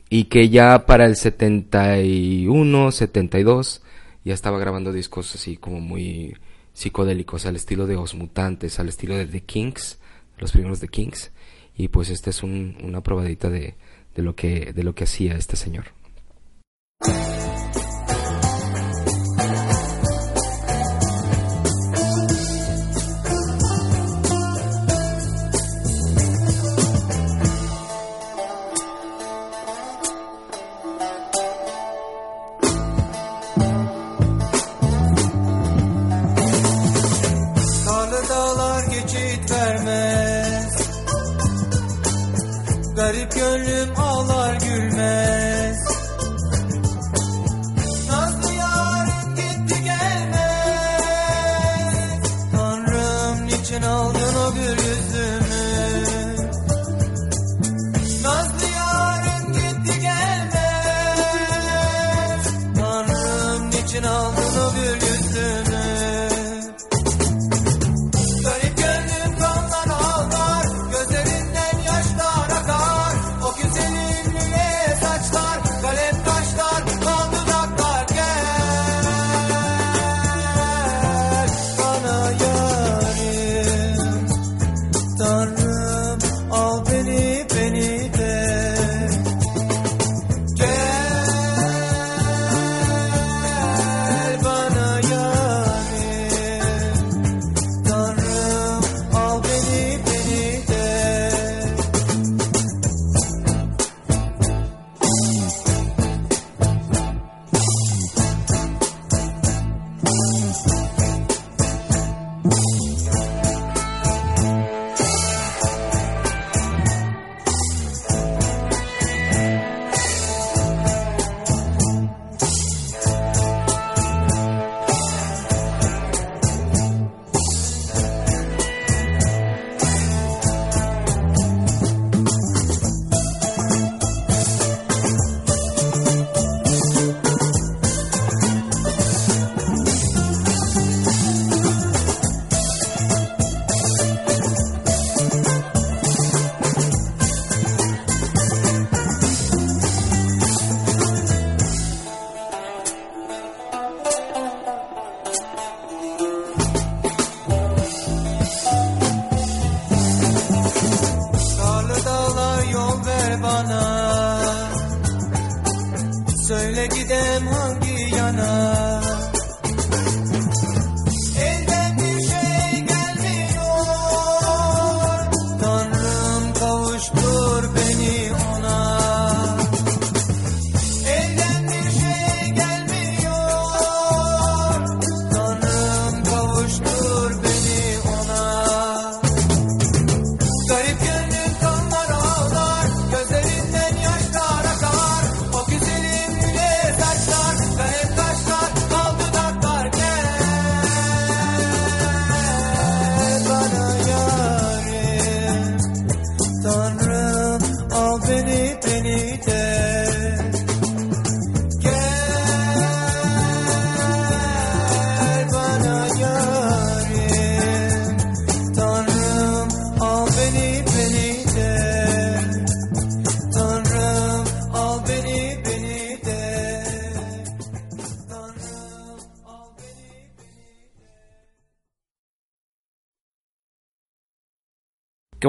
y 0.09 0.23
que 0.25 0.49
ya 0.49 0.87
para 0.87 1.05
el 1.05 1.15
71, 1.15 2.91
72 2.91 3.83
ya 4.25 4.33
estaba 4.33 4.57
grabando 4.57 4.91
discos 4.91 5.35
así 5.35 5.57
como 5.57 5.79
muy 5.79 6.35
psicodélicos 6.73 7.45
al 7.45 7.55
estilo 7.55 7.85
de 7.85 7.97
Os 7.97 8.15
Mutantes, 8.15 8.79
al 8.79 8.89
estilo 8.89 9.15
de 9.15 9.27
The 9.27 9.41
Kings, 9.41 9.99
los 10.39 10.51
primeros 10.51 10.79
The 10.79 10.87
Kings 10.87 11.29
y 11.77 11.89
pues 11.89 12.09
esta 12.09 12.31
es 12.31 12.41
un, 12.41 12.77
una 12.83 13.01
probadita 13.01 13.51
de, 13.51 13.75
lo 14.15 14.35
que 14.35 15.03
hacía 15.03 15.35
este 15.35 15.55
señor. 15.55 16.00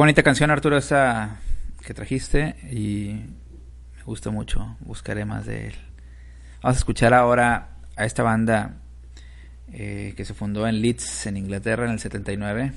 bonita 0.02 0.24
canción, 0.24 0.50
Arturo, 0.50 0.76
esa 0.76 1.36
que 1.86 1.94
trajiste. 1.94 2.56
Y 2.72 3.20
me 3.96 4.02
gusta 4.04 4.30
mucho. 4.30 4.76
Buscaré 4.80 5.24
más 5.24 5.46
de 5.46 5.68
él. 5.68 5.74
Vamos 6.60 6.76
a 6.76 6.78
escuchar 6.78 7.14
ahora 7.14 7.76
a 7.94 8.04
esta 8.04 8.24
banda 8.24 8.78
eh, 9.72 10.12
que 10.16 10.24
se 10.24 10.34
fundó 10.34 10.66
en 10.66 10.82
Leeds, 10.82 11.26
en 11.26 11.36
Inglaterra, 11.36 11.84
en 11.84 11.92
el 11.92 12.00
79. 12.00 12.72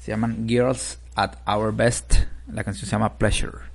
Se 0.00 0.10
llaman 0.10 0.48
Girls 0.48 0.98
at 1.14 1.34
Our 1.46 1.72
Best. 1.72 2.14
La 2.52 2.64
canción 2.64 2.86
se 2.86 2.90
llama 2.90 3.18
Pleasure. 3.18 3.71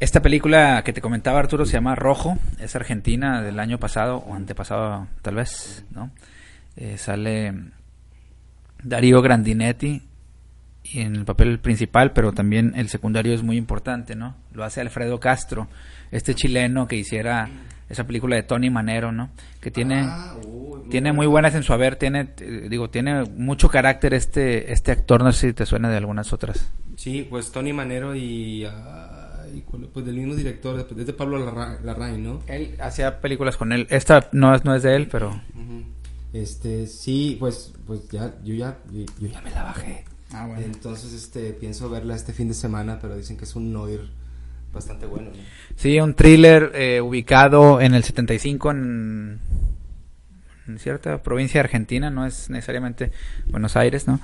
Esta 0.00 0.22
película 0.22 0.82
que 0.84 0.92
te 0.92 1.00
comentaba 1.00 1.40
Arturo 1.40 1.66
se 1.66 1.72
llama 1.72 1.96
Rojo, 1.96 2.38
es 2.60 2.76
argentina 2.76 3.42
del 3.42 3.58
año 3.58 3.78
pasado 3.78 4.18
o 4.18 4.34
antepasado 4.34 5.08
tal 5.22 5.34
vez, 5.34 5.84
¿no? 5.90 6.12
Eh, 6.76 6.96
sale 6.98 7.52
Darío 8.80 9.20
Grandinetti 9.22 10.02
en 10.94 11.16
el 11.16 11.24
papel 11.24 11.58
principal, 11.58 12.12
pero 12.12 12.32
también 12.32 12.74
el 12.76 12.88
secundario 12.88 13.34
es 13.34 13.42
muy 13.42 13.56
importante, 13.56 14.14
¿no? 14.14 14.36
Lo 14.52 14.62
hace 14.62 14.80
Alfredo 14.80 15.18
Castro, 15.18 15.66
este 16.12 16.36
chileno 16.36 16.86
que 16.86 16.94
hiciera 16.94 17.48
esa 17.88 18.04
película 18.04 18.36
de 18.36 18.44
Tony 18.44 18.70
Manero, 18.70 19.10
¿no? 19.10 19.30
Que 19.60 19.72
tiene, 19.72 20.02
ah, 20.04 20.36
tiene 20.90 21.12
muy 21.12 21.26
buenas 21.26 21.56
en 21.56 21.64
su 21.64 21.72
haber, 21.72 21.96
tiene, 21.96 22.28
digo, 22.70 22.88
tiene 22.88 23.24
mucho 23.24 23.68
carácter 23.68 24.14
este, 24.14 24.72
este 24.72 24.92
actor, 24.92 25.24
no 25.24 25.32
sé 25.32 25.48
si 25.48 25.52
te 25.54 25.66
suena 25.66 25.90
de 25.90 25.96
algunas 25.96 26.32
otras. 26.32 26.70
Sí, 26.94 27.26
pues 27.28 27.50
Tony 27.50 27.72
Manero 27.72 28.14
y... 28.14 28.64
Ah, 28.64 29.27
pues 29.92 30.06
del 30.06 30.16
mismo 30.16 30.34
director, 30.34 30.76
después 30.76 31.06
de 31.06 31.12
Pablo 31.12 31.38
Larraín, 31.82 32.24
¿no? 32.24 32.40
Él 32.46 32.76
hacía 32.80 33.20
películas 33.20 33.56
con 33.56 33.72
él. 33.72 33.86
Esta 33.90 34.28
no 34.32 34.54
es, 34.54 34.64
no 34.64 34.74
es 34.74 34.82
de 34.82 34.96
él, 34.96 35.08
pero... 35.10 35.40
Este, 36.32 36.86
sí, 36.86 37.36
pues, 37.40 37.72
pues 37.86 38.08
ya, 38.10 38.34
yo 38.44 38.54
ya, 38.54 38.78
yo, 38.90 39.28
ya 39.28 39.40
me 39.40 39.50
la 39.50 39.62
bajé. 39.62 40.04
Ah, 40.32 40.46
bueno. 40.46 40.62
Entonces, 40.62 41.12
este, 41.12 41.52
pienso 41.52 41.88
verla 41.88 42.14
este 42.14 42.32
fin 42.32 42.48
de 42.48 42.54
semana, 42.54 42.98
pero 43.00 43.16
dicen 43.16 43.36
que 43.36 43.44
es 43.44 43.56
un 43.56 43.72
noir 43.72 44.10
bastante 44.72 45.06
bueno. 45.06 45.30
Sí, 45.76 45.98
un 46.00 46.14
thriller 46.14 46.72
eh, 46.74 47.00
ubicado 47.00 47.80
en 47.80 47.94
el 47.94 48.04
75 48.04 48.70
en, 48.70 49.40
en 50.66 50.78
cierta 50.78 51.22
provincia 51.22 51.60
argentina, 51.60 52.10
no 52.10 52.26
es 52.26 52.50
necesariamente 52.50 53.10
Buenos 53.46 53.76
Aires, 53.76 54.06
¿no? 54.06 54.20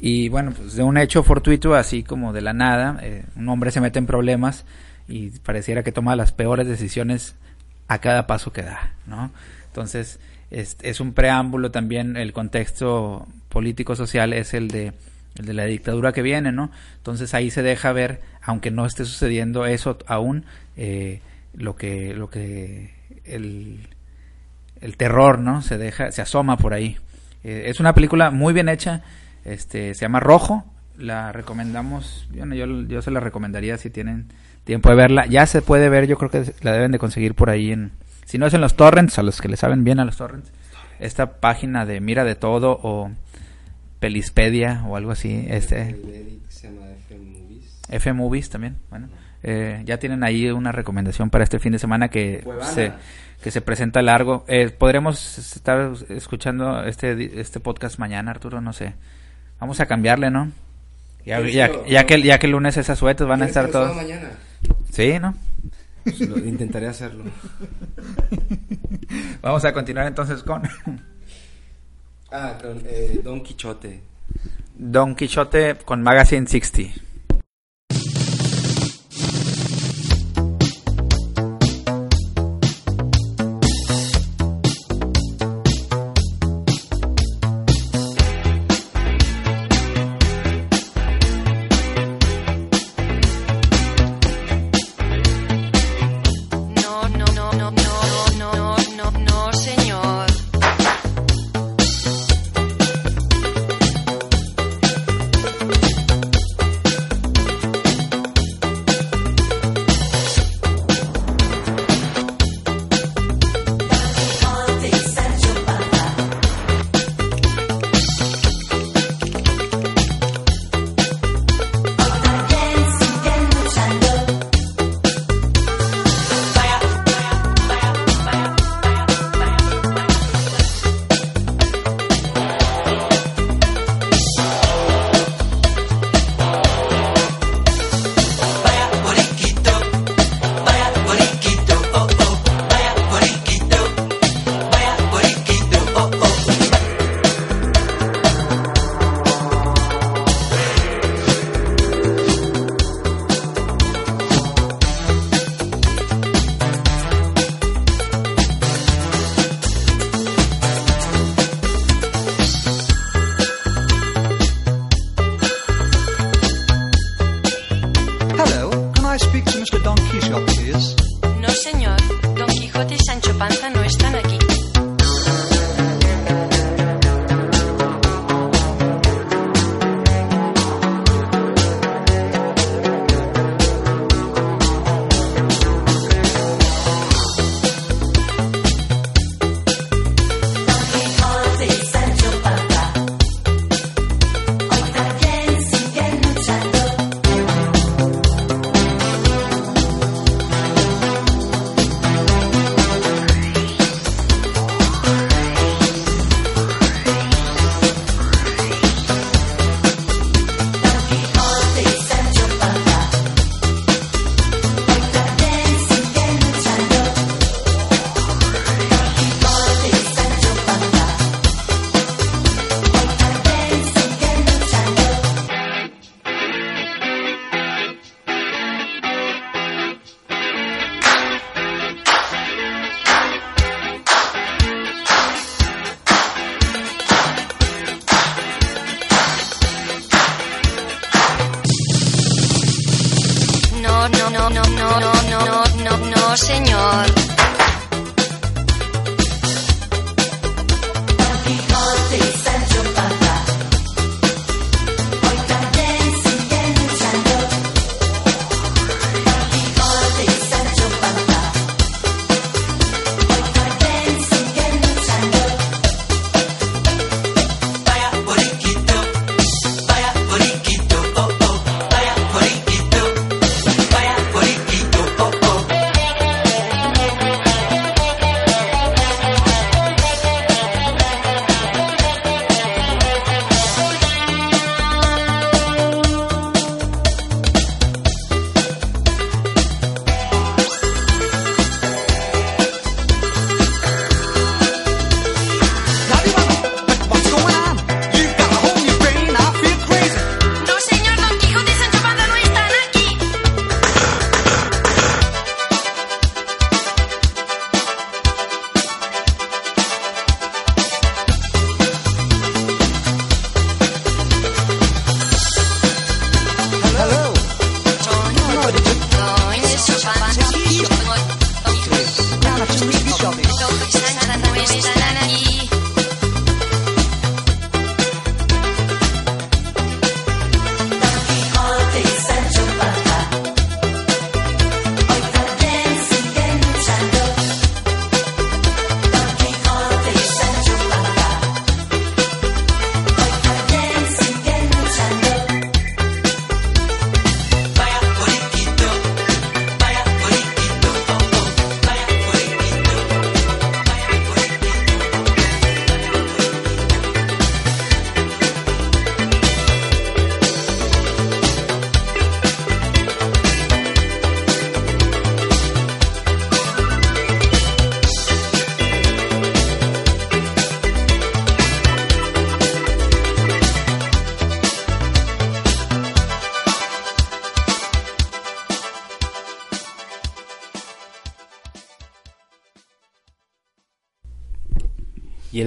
Y 0.00 0.28
bueno, 0.28 0.52
pues 0.52 0.74
de 0.74 0.82
un 0.82 0.96
hecho 0.96 1.22
fortuito, 1.22 1.74
así 1.74 2.02
como 2.02 2.32
de 2.32 2.40
la 2.40 2.52
nada, 2.52 2.98
eh, 3.02 3.24
un 3.36 3.48
hombre 3.48 3.70
se 3.70 3.80
mete 3.80 3.98
en 3.98 4.06
problemas 4.06 4.64
y 5.08 5.30
pareciera 5.30 5.82
que 5.82 5.92
toma 5.92 6.16
las 6.16 6.32
peores 6.32 6.68
decisiones 6.68 7.34
a 7.88 7.98
cada 7.98 8.26
paso 8.26 8.52
que 8.52 8.62
da, 8.62 8.92
¿no? 9.06 9.32
Entonces, 9.66 10.20
es, 10.50 10.76
es 10.82 11.00
un 11.00 11.12
preámbulo 11.12 11.70
también, 11.70 12.16
el 12.16 12.32
contexto 12.32 13.26
político-social 13.48 14.32
es 14.32 14.54
el 14.54 14.68
de, 14.68 14.92
el 15.36 15.46
de 15.46 15.54
la 15.54 15.64
dictadura 15.64 16.12
que 16.12 16.22
viene, 16.22 16.52
¿no? 16.52 16.70
Entonces 16.98 17.34
ahí 17.34 17.50
se 17.50 17.62
deja 17.62 17.92
ver, 17.92 18.20
aunque 18.42 18.70
no 18.70 18.86
esté 18.86 19.04
sucediendo 19.04 19.66
eso 19.66 19.98
aún, 20.06 20.44
eh, 20.76 21.20
lo 21.54 21.76
que, 21.76 22.14
lo 22.14 22.30
que 22.30 22.94
el, 23.24 23.88
el 24.80 24.96
terror, 24.96 25.38
¿no? 25.38 25.62
Se 25.62 25.78
deja, 25.78 26.12
se 26.12 26.22
asoma 26.22 26.56
por 26.56 26.74
ahí. 26.74 26.96
Eh, 27.44 27.64
es 27.66 27.80
una 27.80 27.94
película 27.94 28.30
muy 28.30 28.52
bien 28.52 28.68
hecha, 28.68 29.02
este, 29.52 29.94
se 29.94 30.02
llama 30.02 30.20
Rojo, 30.20 30.64
la 30.96 31.32
recomendamos, 31.32 32.28
bueno, 32.34 32.54
yo, 32.54 32.66
yo 32.82 33.02
se 33.02 33.10
la 33.10 33.20
recomendaría 33.20 33.78
si 33.78 33.90
tienen 33.90 34.26
tiempo 34.64 34.90
de 34.90 34.96
verla. 34.96 35.26
Ya 35.26 35.46
se 35.46 35.62
puede 35.62 35.88
ver, 35.88 36.06
yo 36.06 36.18
creo 36.18 36.30
que 36.30 36.52
la 36.62 36.72
deben 36.72 36.92
de 36.92 36.98
conseguir 36.98 37.34
por 37.34 37.50
ahí 37.50 37.72
en, 37.72 37.92
si 38.24 38.38
no 38.38 38.46
es 38.46 38.54
en 38.54 38.60
los 38.60 38.74
torrents, 38.74 39.18
a 39.18 39.22
los 39.22 39.40
que 39.40 39.48
le 39.48 39.56
saben 39.56 39.84
bien 39.84 40.00
a 40.00 40.04
los 40.04 40.16
torrents, 40.16 40.50
esta 40.98 41.40
página 41.40 41.86
de 41.86 42.00
Mira 42.00 42.24
de 42.24 42.34
Todo 42.34 42.78
o 42.82 43.10
Pelispedia 44.00 44.82
o 44.86 44.96
algo 44.96 45.12
así, 45.12 45.46
este, 45.48 45.96
se 46.48 46.68
llama 46.68 46.86
F 47.06 47.16
Movies. 47.18 47.80
F 47.88 48.12
Movies 48.12 48.50
también, 48.50 48.76
bueno. 48.90 49.08
eh, 49.42 49.82
ya 49.84 49.98
tienen 49.98 50.22
ahí 50.24 50.50
una 50.50 50.72
recomendación 50.72 51.30
para 51.30 51.44
este 51.44 51.58
fin 51.58 51.72
de 51.72 51.78
semana 51.78 52.08
que 52.08 52.44
se, 52.74 52.92
que 53.42 53.50
se 53.50 53.60
presenta 53.60 54.02
largo. 54.02 54.44
Eh, 54.48 54.70
Podremos 54.70 55.38
estar 55.38 55.92
escuchando 56.08 56.84
este, 56.84 57.40
este 57.40 57.60
podcast 57.60 57.98
mañana, 57.98 58.32
Arturo, 58.32 58.60
no 58.60 58.72
sé. 58.72 58.94
Vamos 59.60 59.80
a 59.80 59.86
cambiarle, 59.86 60.30
¿no? 60.30 60.50
Ya, 61.24 61.40
ya, 61.46 61.68
que, 62.06 62.22
ya 62.22 62.38
que 62.38 62.46
el 62.46 62.52
lunes 62.52 62.76
es 62.76 62.88
asuetos, 62.88 63.28
van 63.28 63.42
a 63.42 63.46
¿Quieres 63.46 63.56
estar 63.66 63.70
todos. 63.70 63.94
mañana? 63.96 64.30
Sí, 64.92 65.18
¿no? 65.20 65.34
Pues 66.04 66.20
lo- 66.20 66.38
intentaré 66.38 66.86
hacerlo. 66.86 67.24
Vamos 69.42 69.64
a 69.64 69.72
continuar 69.72 70.06
entonces 70.06 70.42
con 70.42 70.62
Ah, 72.30 72.58
con 72.60 72.82
eh, 72.86 73.20
Don 73.22 73.42
Quichote. 73.42 74.00
Don 74.74 75.14
Quichote 75.14 75.76
con 75.84 76.02
Magazine 76.02 76.46
60. 76.46 77.00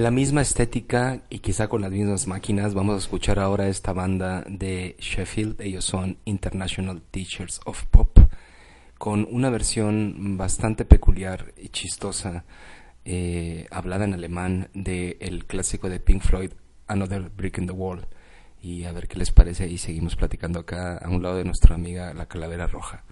La 0.02 0.10
misma 0.10 0.42
estética 0.42 1.22
y 1.30 1.38
quizá 1.38 1.68
con 1.68 1.82
las 1.82 1.92
mismas 1.92 2.26
máquinas 2.26 2.74
vamos 2.74 2.96
a 2.96 2.98
escuchar 2.98 3.38
ahora 3.38 3.68
esta 3.68 3.92
banda 3.92 4.44
de 4.48 4.96
Sheffield, 4.98 5.60
ellos 5.60 5.84
son 5.84 6.18
International 6.24 7.00
Teachers 7.00 7.60
of 7.66 7.84
Pop, 7.84 8.18
con 8.98 9.28
una 9.30 9.48
versión 9.48 10.36
bastante 10.36 10.84
peculiar 10.84 11.54
y 11.56 11.68
chistosa, 11.68 12.44
eh, 13.04 13.68
hablada 13.70 14.04
en 14.04 14.14
alemán, 14.14 14.70
de 14.74 15.18
el 15.20 15.44
clásico 15.44 15.88
de 15.88 16.00
Pink 16.00 16.22
Floyd, 16.22 16.50
Another 16.88 17.30
Brick 17.30 17.58
in 17.58 17.68
the 17.68 17.72
Wall. 17.72 18.08
Y 18.60 18.82
a 18.86 18.92
ver 18.92 19.06
qué 19.06 19.20
les 19.20 19.30
parece 19.30 19.68
y 19.68 19.78
seguimos 19.78 20.16
platicando 20.16 20.58
acá 20.58 20.98
a 20.98 21.08
un 21.10 21.22
lado 21.22 21.36
de 21.36 21.44
nuestra 21.44 21.76
amiga 21.76 22.12
la 22.12 22.26
Calavera 22.26 22.66
Roja. 22.66 23.04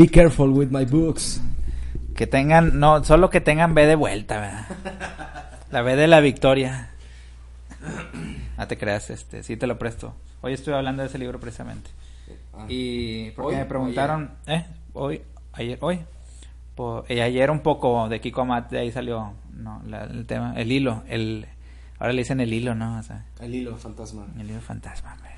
Be 0.00 0.08
careful 0.08 0.48
with 0.50 0.68
my 0.70 0.86
books. 0.86 1.42
Que 2.14 2.26
tengan, 2.26 2.80
no, 2.80 3.04
solo 3.04 3.28
que 3.28 3.42
tengan 3.42 3.74
B 3.74 3.84
de 3.84 3.96
vuelta, 3.96 4.40
¿verdad? 4.40 4.66
La 5.70 5.82
B 5.82 5.94
de 5.94 6.06
la 6.06 6.20
victoria. 6.20 6.88
No 8.56 8.66
te 8.66 8.78
creas, 8.78 9.10
este, 9.10 9.42
sí 9.42 9.58
te 9.58 9.66
lo 9.66 9.78
presto. 9.78 10.14
Hoy 10.40 10.54
estuve 10.54 10.74
hablando 10.74 11.02
de 11.02 11.08
ese 11.08 11.18
libro 11.18 11.38
precisamente. 11.38 11.90
Y 12.68 13.30
porque 13.32 13.48
¿Hoy 13.54 13.56
me 13.60 13.66
preguntaron, 13.66 14.30
¿eh? 14.46 14.64
Hoy, 14.94 15.20
ayer, 15.52 15.76
hoy. 15.82 16.00
Y 17.10 17.20
ayer 17.20 17.50
un 17.50 17.60
poco 17.60 18.08
de 18.08 18.22
Kiko 18.22 18.40
Amat, 18.40 18.70
de 18.70 18.78
ahí 18.78 18.90
salió 18.92 19.34
no, 19.54 19.82
la- 19.86 20.04
el 20.04 20.24
tema, 20.24 20.54
el 20.56 20.72
hilo, 20.72 21.02
el, 21.10 21.44
ahora 21.98 22.14
le 22.14 22.22
dicen 22.22 22.40
el 22.40 22.54
hilo, 22.54 22.74
¿no? 22.74 22.98
O 22.98 23.02
sea, 23.02 23.26
El 23.38 23.54
hilo 23.54 23.76
fantasma. 23.76 24.26
el 24.38 24.50
hilo 24.50 24.62
fantasma, 24.62 25.12
hombre. 25.12 25.32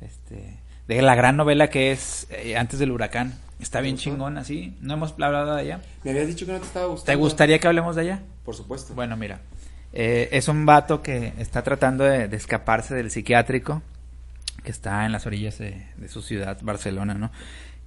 Este, 0.00 0.58
de 0.86 1.02
la 1.02 1.16
gran 1.16 1.36
novela 1.36 1.70
que 1.70 1.90
es 1.90 2.28
eh, 2.30 2.56
Antes 2.56 2.78
del 2.78 2.92
huracán. 2.92 3.34
Está 3.60 3.80
bien 3.80 3.96
chingón, 3.96 4.38
así. 4.38 4.76
No 4.80 4.94
hemos 4.94 5.12
hablado 5.12 5.54
de 5.54 5.62
ella. 5.62 5.80
Me 6.04 6.10
habías 6.10 6.26
dicho 6.26 6.46
que 6.46 6.52
no 6.52 6.58
te 6.58 6.66
estaba 6.66 6.86
gustando. 6.86 7.12
¿Te 7.12 7.16
gustaría 7.16 7.58
que 7.58 7.66
hablemos 7.66 7.96
de 7.96 8.02
ella? 8.02 8.22
Por 8.44 8.54
supuesto. 8.54 8.94
Bueno, 8.94 9.16
mira, 9.16 9.40
eh, 9.92 10.28
es 10.32 10.48
un 10.48 10.66
vato 10.66 11.02
que 11.02 11.32
está 11.38 11.62
tratando 11.62 12.04
de, 12.04 12.28
de 12.28 12.36
escaparse 12.36 12.94
del 12.94 13.10
psiquiátrico, 13.10 13.82
que 14.62 14.70
está 14.70 15.06
en 15.06 15.12
las 15.12 15.26
orillas 15.26 15.58
de, 15.58 15.86
de 15.96 16.08
su 16.08 16.22
ciudad, 16.22 16.58
Barcelona, 16.62 17.14
¿no? 17.14 17.30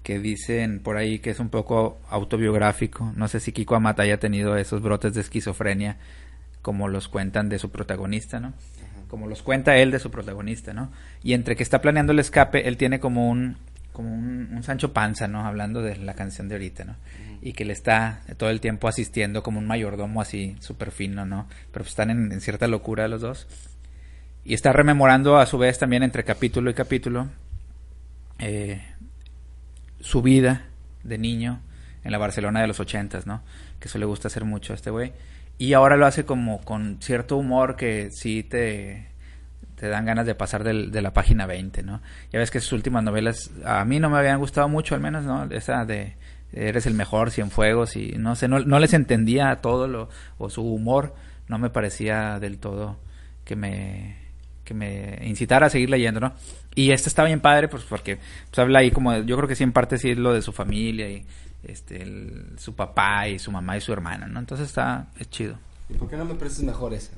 Que 0.01 0.17
dicen 0.17 0.79
por 0.79 0.97
ahí 0.97 1.19
que 1.19 1.29
es 1.29 1.39
un 1.39 1.49
poco 1.49 1.99
autobiográfico. 2.09 3.11
No 3.15 3.27
sé 3.27 3.39
si 3.39 3.51
Kiko 3.51 3.75
Amata 3.75 4.03
haya 4.03 4.19
tenido 4.19 4.57
esos 4.57 4.81
brotes 4.81 5.13
de 5.13 5.21
esquizofrenia, 5.21 5.97
como 6.61 6.87
los 6.87 7.07
cuentan 7.07 7.47
de 7.49 7.59
su 7.59 7.69
protagonista, 7.69 8.39
¿no? 8.39 8.53
Como 9.07 9.27
los 9.27 9.43
cuenta 9.43 9.77
él 9.77 9.91
de 9.91 9.99
su 9.99 10.11
protagonista, 10.11 10.73
¿no? 10.73 10.91
Y 11.23 11.33
entre 11.33 11.55
que 11.55 11.63
está 11.63 11.81
planeando 11.81 12.13
el 12.13 12.19
escape, 12.19 12.67
él 12.67 12.77
tiene 12.77 12.99
como 12.99 13.29
un 13.29 13.57
como 13.99 14.13
un, 14.13 14.47
un 14.53 14.63
Sancho 14.63 14.93
Panza, 14.93 15.27
¿no? 15.27 15.45
Hablando 15.45 15.81
de 15.81 15.97
la 15.97 16.13
canción 16.13 16.47
de 16.47 16.55
ahorita, 16.55 16.85
¿no? 16.85 16.95
Y 17.41 17.51
que 17.51 17.65
le 17.65 17.73
está 17.73 18.21
todo 18.37 18.49
el 18.49 18.61
tiempo 18.61 18.87
asistiendo 18.87 19.43
como 19.43 19.59
un 19.59 19.67
mayordomo 19.67 20.21
así, 20.21 20.55
súper 20.61 20.91
fino, 20.91 21.25
¿no? 21.25 21.49
Pero 21.73 21.83
pues 21.83 21.89
están 21.89 22.09
en, 22.09 22.31
en 22.31 22.39
cierta 22.39 22.67
locura 22.69 23.09
los 23.09 23.19
dos. 23.19 23.45
Y 24.45 24.53
está 24.53 24.71
rememorando 24.71 25.37
a 25.37 25.45
su 25.45 25.57
vez 25.57 25.77
también 25.77 26.03
entre 26.03 26.23
capítulo 26.23 26.71
y 26.71 26.73
capítulo 26.73 27.27
eh, 28.37 28.81
su 29.99 30.21
vida 30.21 30.67
de 31.03 31.17
niño 31.17 31.59
en 32.05 32.13
la 32.13 32.17
Barcelona 32.17 32.61
de 32.61 32.67
los 32.67 32.79
ochentas, 32.79 33.27
¿no? 33.27 33.43
Que 33.81 33.89
eso 33.89 33.99
le 33.99 34.05
gusta 34.05 34.29
hacer 34.29 34.45
mucho 34.45 34.71
a 34.71 34.77
este 34.77 34.91
güey. 34.91 35.11
Y 35.57 35.73
ahora 35.73 35.97
lo 35.97 36.05
hace 36.05 36.23
como 36.23 36.61
con 36.61 37.01
cierto 37.01 37.35
humor 37.35 37.75
que 37.75 38.11
sí 38.11 38.43
te, 38.43 39.08
te 39.79 39.87
dan 39.87 40.05
ganas 40.05 40.25
de 40.25 40.35
pasar 40.35 40.63
del- 40.63 40.91
de 40.91 41.01
la 41.01 41.13
página 41.13 41.45
20, 41.45 41.83
¿no? 41.83 42.01
Ya 42.31 42.39
ves 42.39 42.51
que 42.51 42.59
sus 42.59 42.73
últimas 42.73 43.03
novelas 43.03 43.49
a 43.65 43.85
mí 43.85 43.99
no 43.99 44.09
me 44.09 44.17
habían 44.17 44.39
gustado 44.39 44.67
mucho, 44.67 44.93
al 44.95 45.01
menos, 45.01 45.23
¿no? 45.25 45.45
Esa 45.45 45.85
de 45.85 46.15
Eres 46.51 46.87
el 46.87 46.95
mejor, 46.95 47.29
Cienfuegos, 47.29 47.95
y 47.95 48.13
no 48.17 48.35
sé, 48.35 48.47
no, 48.47 48.59
no 48.59 48.79
les 48.79 48.93
entendía 48.93 49.55
todo 49.61 49.87
lo, 49.87 50.09
o 50.39 50.49
su 50.49 50.63
humor 50.63 51.13
no 51.47 51.59
me 51.59 51.69
parecía 51.69 52.39
del 52.39 52.57
todo 52.57 52.97
que 53.45 53.55
me, 53.55 54.17
que 54.63 54.73
me 54.73 55.19
incitara 55.27 55.67
a 55.67 55.69
seguir 55.69 55.91
leyendo, 55.91 56.19
¿no? 56.19 56.33
Y 56.73 56.91
este 56.91 57.07
está 57.07 57.23
bien 57.23 57.39
padre, 57.39 57.67
pues 57.67 57.83
porque 57.83 58.17
pues, 58.49 58.57
habla 58.59 58.79
ahí 58.79 58.89
como, 58.89 59.15
yo 59.19 59.35
creo 59.37 59.47
que 59.47 59.55
sí 59.55 59.63
en 59.63 59.71
parte 59.73 59.99
sí 59.99 60.09
es 60.09 60.17
lo 60.17 60.33
de 60.33 60.41
su 60.41 60.51
familia 60.51 61.07
y 61.09 61.23
este, 61.63 62.01
el- 62.01 62.55
su 62.57 62.73
papá 62.75 63.27
y 63.27 63.37
su 63.37 63.51
mamá 63.51 63.77
y 63.77 63.81
su 63.81 63.93
hermana, 63.93 64.25
¿no? 64.25 64.39
Entonces 64.39 64.67
está, 64.69 65.07
es 65.19 65.29
chido. 65.29 65.55
¿Y 65.87 65.93
por 65.93 66.09
qué 66.09 66.17
no 66.17 66.25
me 66.25 66.33
prestas 66.33 66.63
mejor 66.63 66.93
esa? 66.95 67.13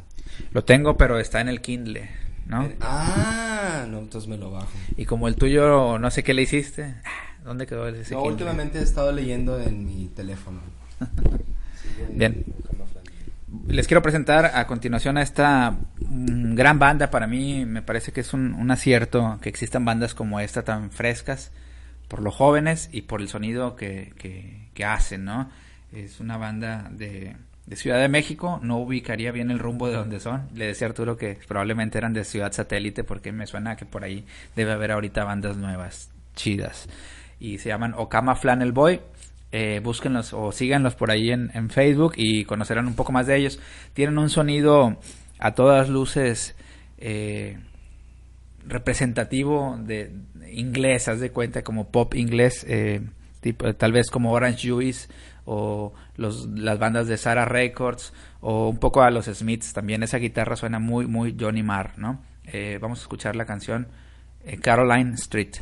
Lo 0.52 0.64
tengo, 0.66 0.98
pero 0.98 1.20
está 1.20 1.40
en 1.40 1.48
el 1.48 1.62
Kindle, 1.62 2.10
¿no? 2.52 2.70
Ah, 2.82 3.86
no, 3.90 4.00
entonces 4.00 4.30
me 4.30 4.38
lo 4.38 4.52
bajo. 4.52 4.68
Y 4.98 5.06
como 5.06 5.28
el 5.28 5.36
tuyo, 5.36 5.98
no 5.98 6.12
sé 6.12 6.24
qué 6.24 6.34
le 6.34 6.44
hiciste. 6.44 6.96
ah, 7.06 7.38
¿Dónde 7.44 7.66
quedó 7.66 7.88
ese 7.88 8.14
No, 8.14 8.24
últimamente 8.24 8.80
he 8.80 8.84
estado 8.84 9.12
leyendo 9.12 9.60
en 9.60 9.86
mi 9.86 10.08
teléfono. 10.10 10.60
Bien. 12.14 12.46
Les 13.68 13.88
quiero 13.88 14.02
presentar 14.02 14.52
a 14.54 14.68
continuación 14.68 15.18
a 15.18 15.22
esta 15.22 15.72
mm, 16.00 16.56
gran 16.56 16.78
banda. 16.78 17.10
Para 17.10 17.26
mí 17.26 17.66
me 17.66 17.82
parece 17.82 18.12
que 18.12 18.22
es 18.22 18.34
un, 18.34 18.54
un 18.54 18.70
acierto 18.70 19.40
que 19.42 19.50
existan 19.50 19.86
bandas 19.86 20.14
como 20.14 20.40
esta 20.40 20.64
tan 20.64 20.92
frescas 20.92 21.52
por 22.08 22.22
los 22.22 22.36
jóvenes 22.36 22.90
y 22.92 23.04
por 23.04 23.22
el 23.22 23.30
sonido 23.30 23.76
que, 23.76 24.14
que, 24.18 24.68
que 24.74 24.86
hacen, 24.86 25.24
¿no? 25.26 25.50
Es 25.94 26.20
una 26.20 26.38
banda 26.38 26.90
de, 26.92 27.36
de 27.72 27.78
Ciudad 27.78 28.02
de 28.02 28.10
México. 28.10 28.60
No 28.62 28.80
ubicaría 28.80 29.32
bien 29.32 29.50
el 29.50 29.58
rumbo 29.58 29.88
de 29.88 29.96
donde 29.96 30.20
son. 30.20 30.50
Le 30.54 30.68
decía 30.68 30.88
Arturo 30.88 31.16
que 31.16 31.38
probablemente 31.48 31.98
eran 31.98 32.12
de 32.12 32.26
Ciudad 32.26 32.52
Satélite 32.52 33.06
porque 33.06 33.32
me 33.32 33.48
suena 33.48 33.78
que 33.78 33.86
por 33.86 34.04
ahí 34.04 34.26
debe 34.58 34.74
haber 34.74 34.92
ahorita 34.92 35.24
bandas 35.24 35.56
nuevas, 35.56 36.12
chidas. 36.36 36.90
Y 37.40 37.60
se 37.60 37.70
llaman 37.70 37.94
Okama 37.96 38.36
Flannel 38.36 38.74
Boy. 38.74 39.00
Eh, 39.54 39.80
búsquenlos 39.82 40.34
o 40.34 40.52
síganlos 40.52 40.96
por 40.96 41.12
ahí 41.12 41.32
en, 41.32 41.50
en 41.54 41.70
Facebook 41.70 42.14
y 42.18 42.44
conocerán 42.44 42.88
un 42.88 42.96
poco 42.96 43.14
más 43.14 43.26
de 43.26 43.38
ellos. 43.38 43.58
Tienen 43.94 44.18
un 44.18 44.30
sonido 44.30 44.98
a 45.40 45.54
todas 45.56 45.88
luces 45.88 46.56
eh, 46.98 47.58
representativo 48.68 49.80
de 49.82 50.12
inglés, 50.52 51.08
haz 51.08 51.22
de 51.22 51.32
cuenta, 51.32 51.64
como 51.64 51.88
pop 51.88 52.16
inglés, 52.16 52.66
eh, 52.68 53.00
tipo, 53.40 53.74
tal 53.76 53.94
vez 53.94 54.10
como 54.10 54.34
Orange 54.34 54.70
Juice 54.70 55.08
o 55.54 55.92
los, 56.16 56.48
las 56.56 56.80
bandas 56.80 57.08
de 57.08 57.18
Sarah 57.18 57.44
Records 57.44 58.14
o 58.40 58.70
un 58.70 58.78
poco 58.78 59.02
a 59.02 59.12
los 59.12 59.26
Smiths 59.26 59.74
también. 59.74 60.02
Esa 60.02 60.18
guitarra 60.18 60.56
suena 60.56 60.80
muy, 60.80 61.08
muy 61.08 61.36
Johnny 61.38 61.62
Marr, 61.62 61.98
¿no? 61.98 62.22
Eh, 62.46 62.80
vamos 62.82 63.00
a 63.00 63.02
escuchar 63.02 63.36
la 63.36 63.46
canción 63.46 63.90
eh, 64.46 64.58
Caroline 64.60 65.14
Street. 65.16 65.58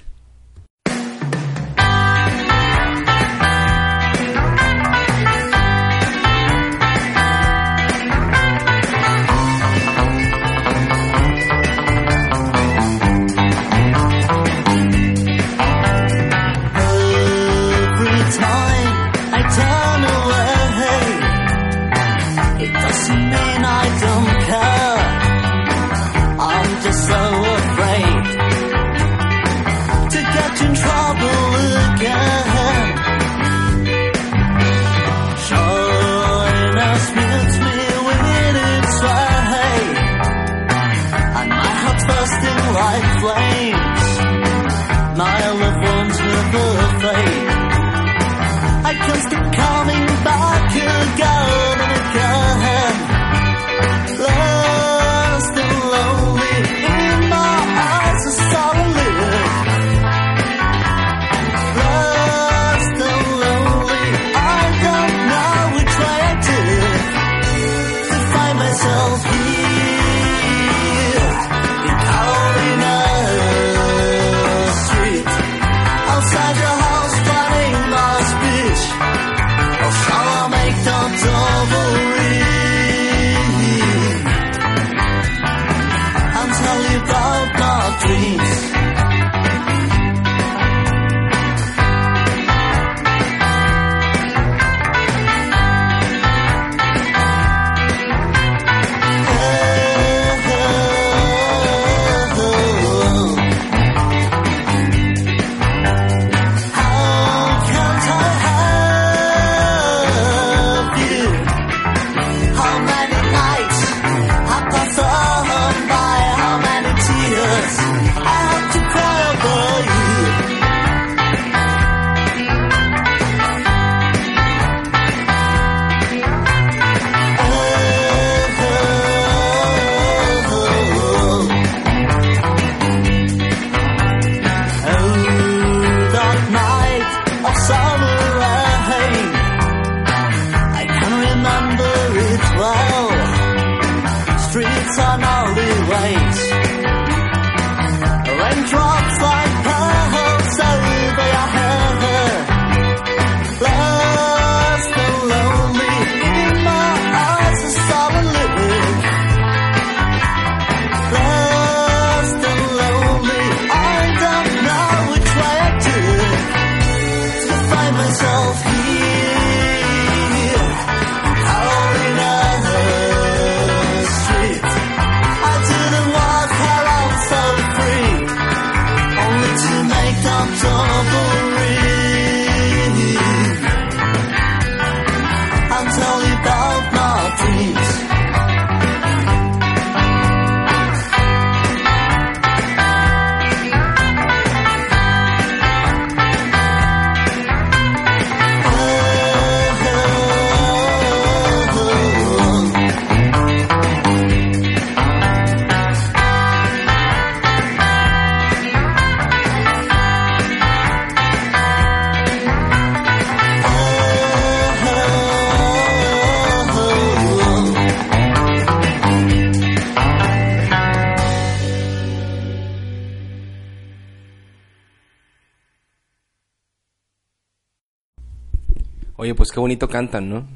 Bonito 229.69 229.87
cantan, 229.87 230.31
¿no? 230.31 230.47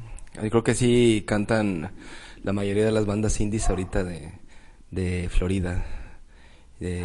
Yo 0.42 0.50
creo 0.50 0.64
que 0.64 0.74
sí 0.74 1.22
cantan 1.24 1.92
la 2.42 2.52
mayoría 2.52 2.84
de 2.84 2.90
las 2.90 3.06
bandas 3.06 3.40
indies 3.40 3.70
ahorita 3.70 4.02
de, 4.02 4.32
de 4.90 5.28
Florida, 5.28 5.84
de 6.80 7.04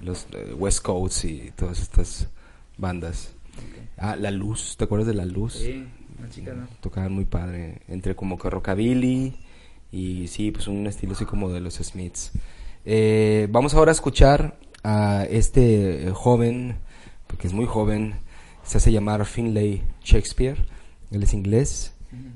los 0.00 0.26
eh, 0.32 0.54
West 0.54 0.80
Coast 0.80 1.26
y 1.26 1.52
todas 1.54 1.80
estas 1.80 2.28
bandas. 2.78 3.34
Ah, 3.98 4.16
La 4.16 4.30
Luz, 4.30 4.78
¿te 4.78 4.84
acuerdas 4.84 5.06
de 5.06 5.12
La 5.12 5.26
Luz? 5.26 5.56
Sí, 5.56 5.86
una 6.18 6.30
chica, 6.30 6.54
¿no? 6.54 6.66
Tocaban 6.80 7.12
muy 7.12 7.26
padre, 7.26 7.82
entre 7.88 8.16
como 8.16 8.38
que 8.38 8.48
rockabilly 8.48 9.36
y 9.92 10.28
sí, 10.28 10.50
pues 10.50 10.66
un 10.66 10.86
estilo 10.86 11.12
así 11.12 11.26
como 11.26 11.50
de 11.50 11.60
los 11.60 11.74
Smiths. 11.74 12.32
Eh, 12.86 13.48
vamos 13.50 13.74
ahora 13.74 13.90
a 13.90 13.92
escuchar 13.92 14.58
a 14.82 15.26
este 15.28 16.10
joven, 16.14 16.78
porque 17.26 17.48
es 17.48 17.52
muy 17.52 17.66
joven, 17.66 18.14
se 18.62 18.78
hace 18.78 18.92
llamar 18.92 19.26
Finlay 19.26 19.82
Shakespeare, 20.02 20.56
él 21.10 21.22
es 21.22 21.34
inglés, 21.34 21.94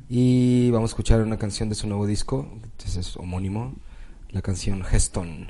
y 0.09 0.71
vamos 0.71 0.91
a 0.91 0.93
escuchar 0.93 1.23
una 1.23 1.39
canción 1.39 1.69
de 1.69 1.75
su 1.75 1.87
nuevo 1.87 2.07
disco, 2.07 2.47
que 2.77 2.89
es 2.89 3.17
homónimo, 3.17 3.75
la 4.31 4.43
canción 4.43 4.83
Heston. 4.91 5.49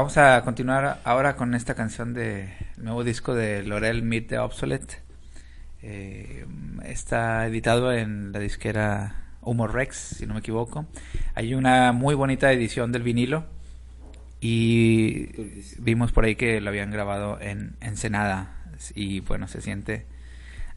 Vamos 0.00 0.16
a 0.16 0.40
continuar 0.44 1.02
ahora 1.04 1.36
con 1.36 1.54
esta 1.54 1.74
canción 1.74 2.14
de 2.14 2.54
nuevo 2.78 3.04
disco 3.04 3.34
de 3.34 3.62
Laurel 3.62 4.02
Meet 4.02 4.28
the 4.28 4.38
Obsolete. 4.38 4.94
Eh, 5.82 6.46
está 6.86 7.46
editado 7.46 7.92
en 7.92 8.32
la 8.32 8.38
disquera 8.38 9.26
Humor 9.42 9.74
Rex, 9.74 9.96
si 10.16 10.26
no 10.26 10.32
me 10.32 10.40
equivoco. 10.40 10.86
Hay 11.34 11.52
una 11.52 11.92
muy 11.92 12.14
bonita 12.14 12.50
edición 12.50 12.92
del 12.92 13.02
vinilo 13.02 13.44
y 14.40 15.26
vimos 15.78 16.12
por 16.12 16.24
ahí 16.24 16.34
que 16.34 16.62
lo 16.62 16.70
habían 16.70 16.90
grabado 16.90 17.38
en 17.38 17.76
Ensenada 17.82 18.54
y 18.94 19.20
bueno, 19.20 19.48
se 19.48 19.60
siente 19.60 20.06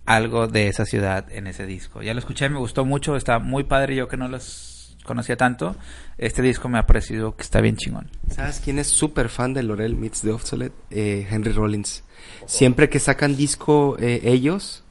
algo 0.06 0.50
de 0.50 0.68
esa 0.68 0.86
ciudad 0.86 1.32
en 1.32 1.48
ese 1.48 1.66
disco. 1.66 2.02
Ya 2.02 2.14
lo 2.14 2.20
escuché, 2.20 2.50
me 2.50 2.60
gustó 2.60 2.84
mucho, 2.84 3.16
está 3.16 3.40
muy 3.40 3.64
padre, 3.64 3.96
yo 3.96 4.10
que 4.10 4.18
no 4.18 4.28
los 4.28 4.73
conocía 5.06 5.36
tanto, 5.38 5.76
este 6.18 6.42
disco 6.42 6.70
me 6.70 6.78
ha 6.80 6.86
parecido 6.88 7.36
que 7.36 7.44
está 7.44 7.62
bien 7.62 7.76
chingón. 7.78 8.10
¿Sabes 8.30 8.62
quién 8.64 8.80
es 8.80 8.88
súper 8.88 9.30
fan 9.30 9.54
de 9.54 9.64
Laurel 9.64 9.96
Meets 9.96 10.22
the 10.22 10.32
Obsolete? 10.32 10.76
Eh, 10.92 11.28
Henry 11.30 11.52
Rollins. 11.52 12.04
Siempre 12.46 12.90
que 12.90 13.00
sacan 13.00 13.36
disco 13.36 13.98
eh, 14.00 14.22
ellos, 14.24 14.84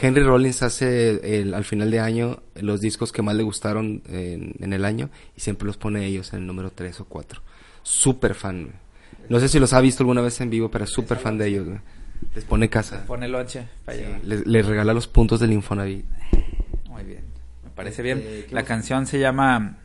Henry 0.00 0.22
Rollins 0.22 0.62
hace 0.62 1.40
el- 1.40 1.52
al 1.54 1.64
final 1.64 1.90
de 1.90 2.00
año 2.00 2.42
los 2.54 2.80
discos 2.80 3.12
que 3.12 3.20
más 3.22 3.34
le 3.36 3.42
gustaron 3.42 4.02
en, 4.08 4.54
en 4.60 4.72
el 4.72 4.84
año 4.86 5.10
y 5.36 5.40
siempre 5.40 5.66
los 5.66 5.76
pone 5.76 6.06
ellos 6.06 6.32
en 6.32 6.40
el 6.40 6.46
número 6.46 6.70
3 6.70 7.00
o 7.00 7.04
4. 7.04 7.42
Súper 7.82 8.34
fan. 8.34 8.72
No 9.28 9.38
sé 9.40 9.48
si 9.48 9.58
los 9.58 9.72
ha 9.74 9.80
visto 9.80 10.02
alguna 10.02 10.22
vez 10.22 10.40
en 10.40 10.48
vivo, 10.50 10.70
pero 10.70 10.84
es 10.84 10.90
súper 10.90 11.18
fan 11.18 11.36
de 11.38 11.48
ellos. 11.48 11.66
Les 12.34 12.44
pone 12.44 12.68
casa. 12.70 13.04
Pone 13.06 13.28
lonche. 13.28 13.66
Les, 14.24 14.46
les 14.46 14.66
regala 14.66 14.92
los 14.94 15.06
puntos 15.06 15.38
del 15.40 15.52
Infonavit. 15.52 16.04
Muy 16.88 17.04
bien, 17.04 17.24
parece 17.80 18.02
bien. 18.02 18.22
Eh, 18.22 18.44
¿qué 18.46 18.54
La 18.54 18.64
canción 18.64 19.06
se 19.06 19.18
llama 19.18 19.78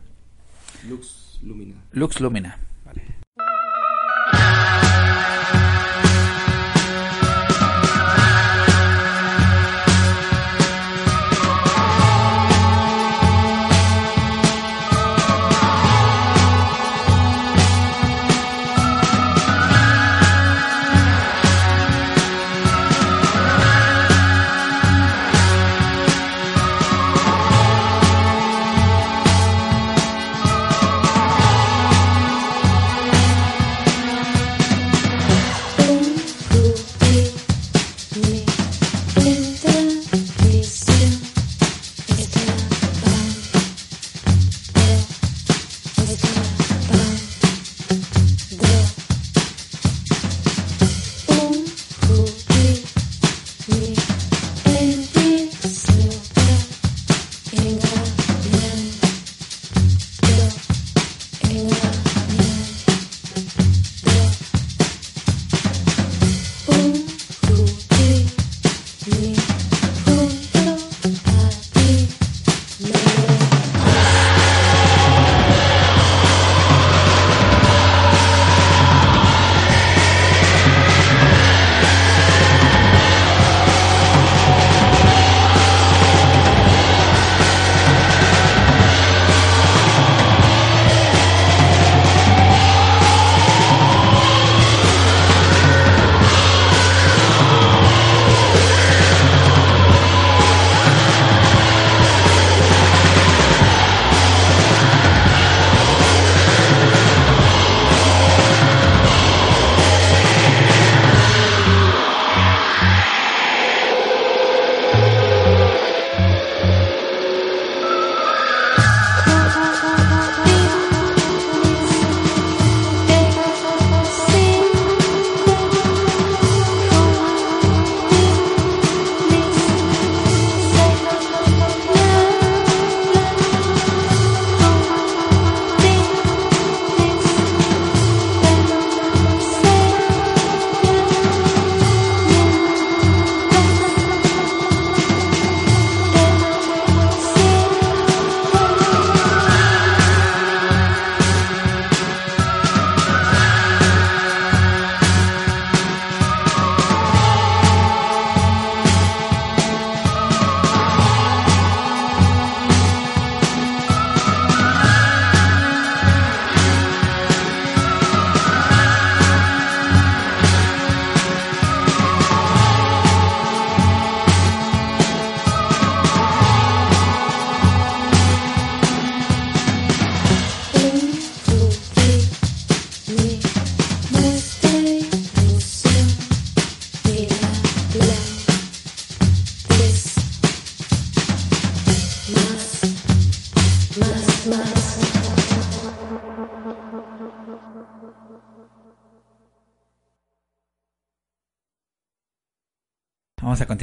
Lux 0.89 1.39
Lumina. 1.43 1.75
Lux 1.93 2.19
Lumina. 2.19 2.57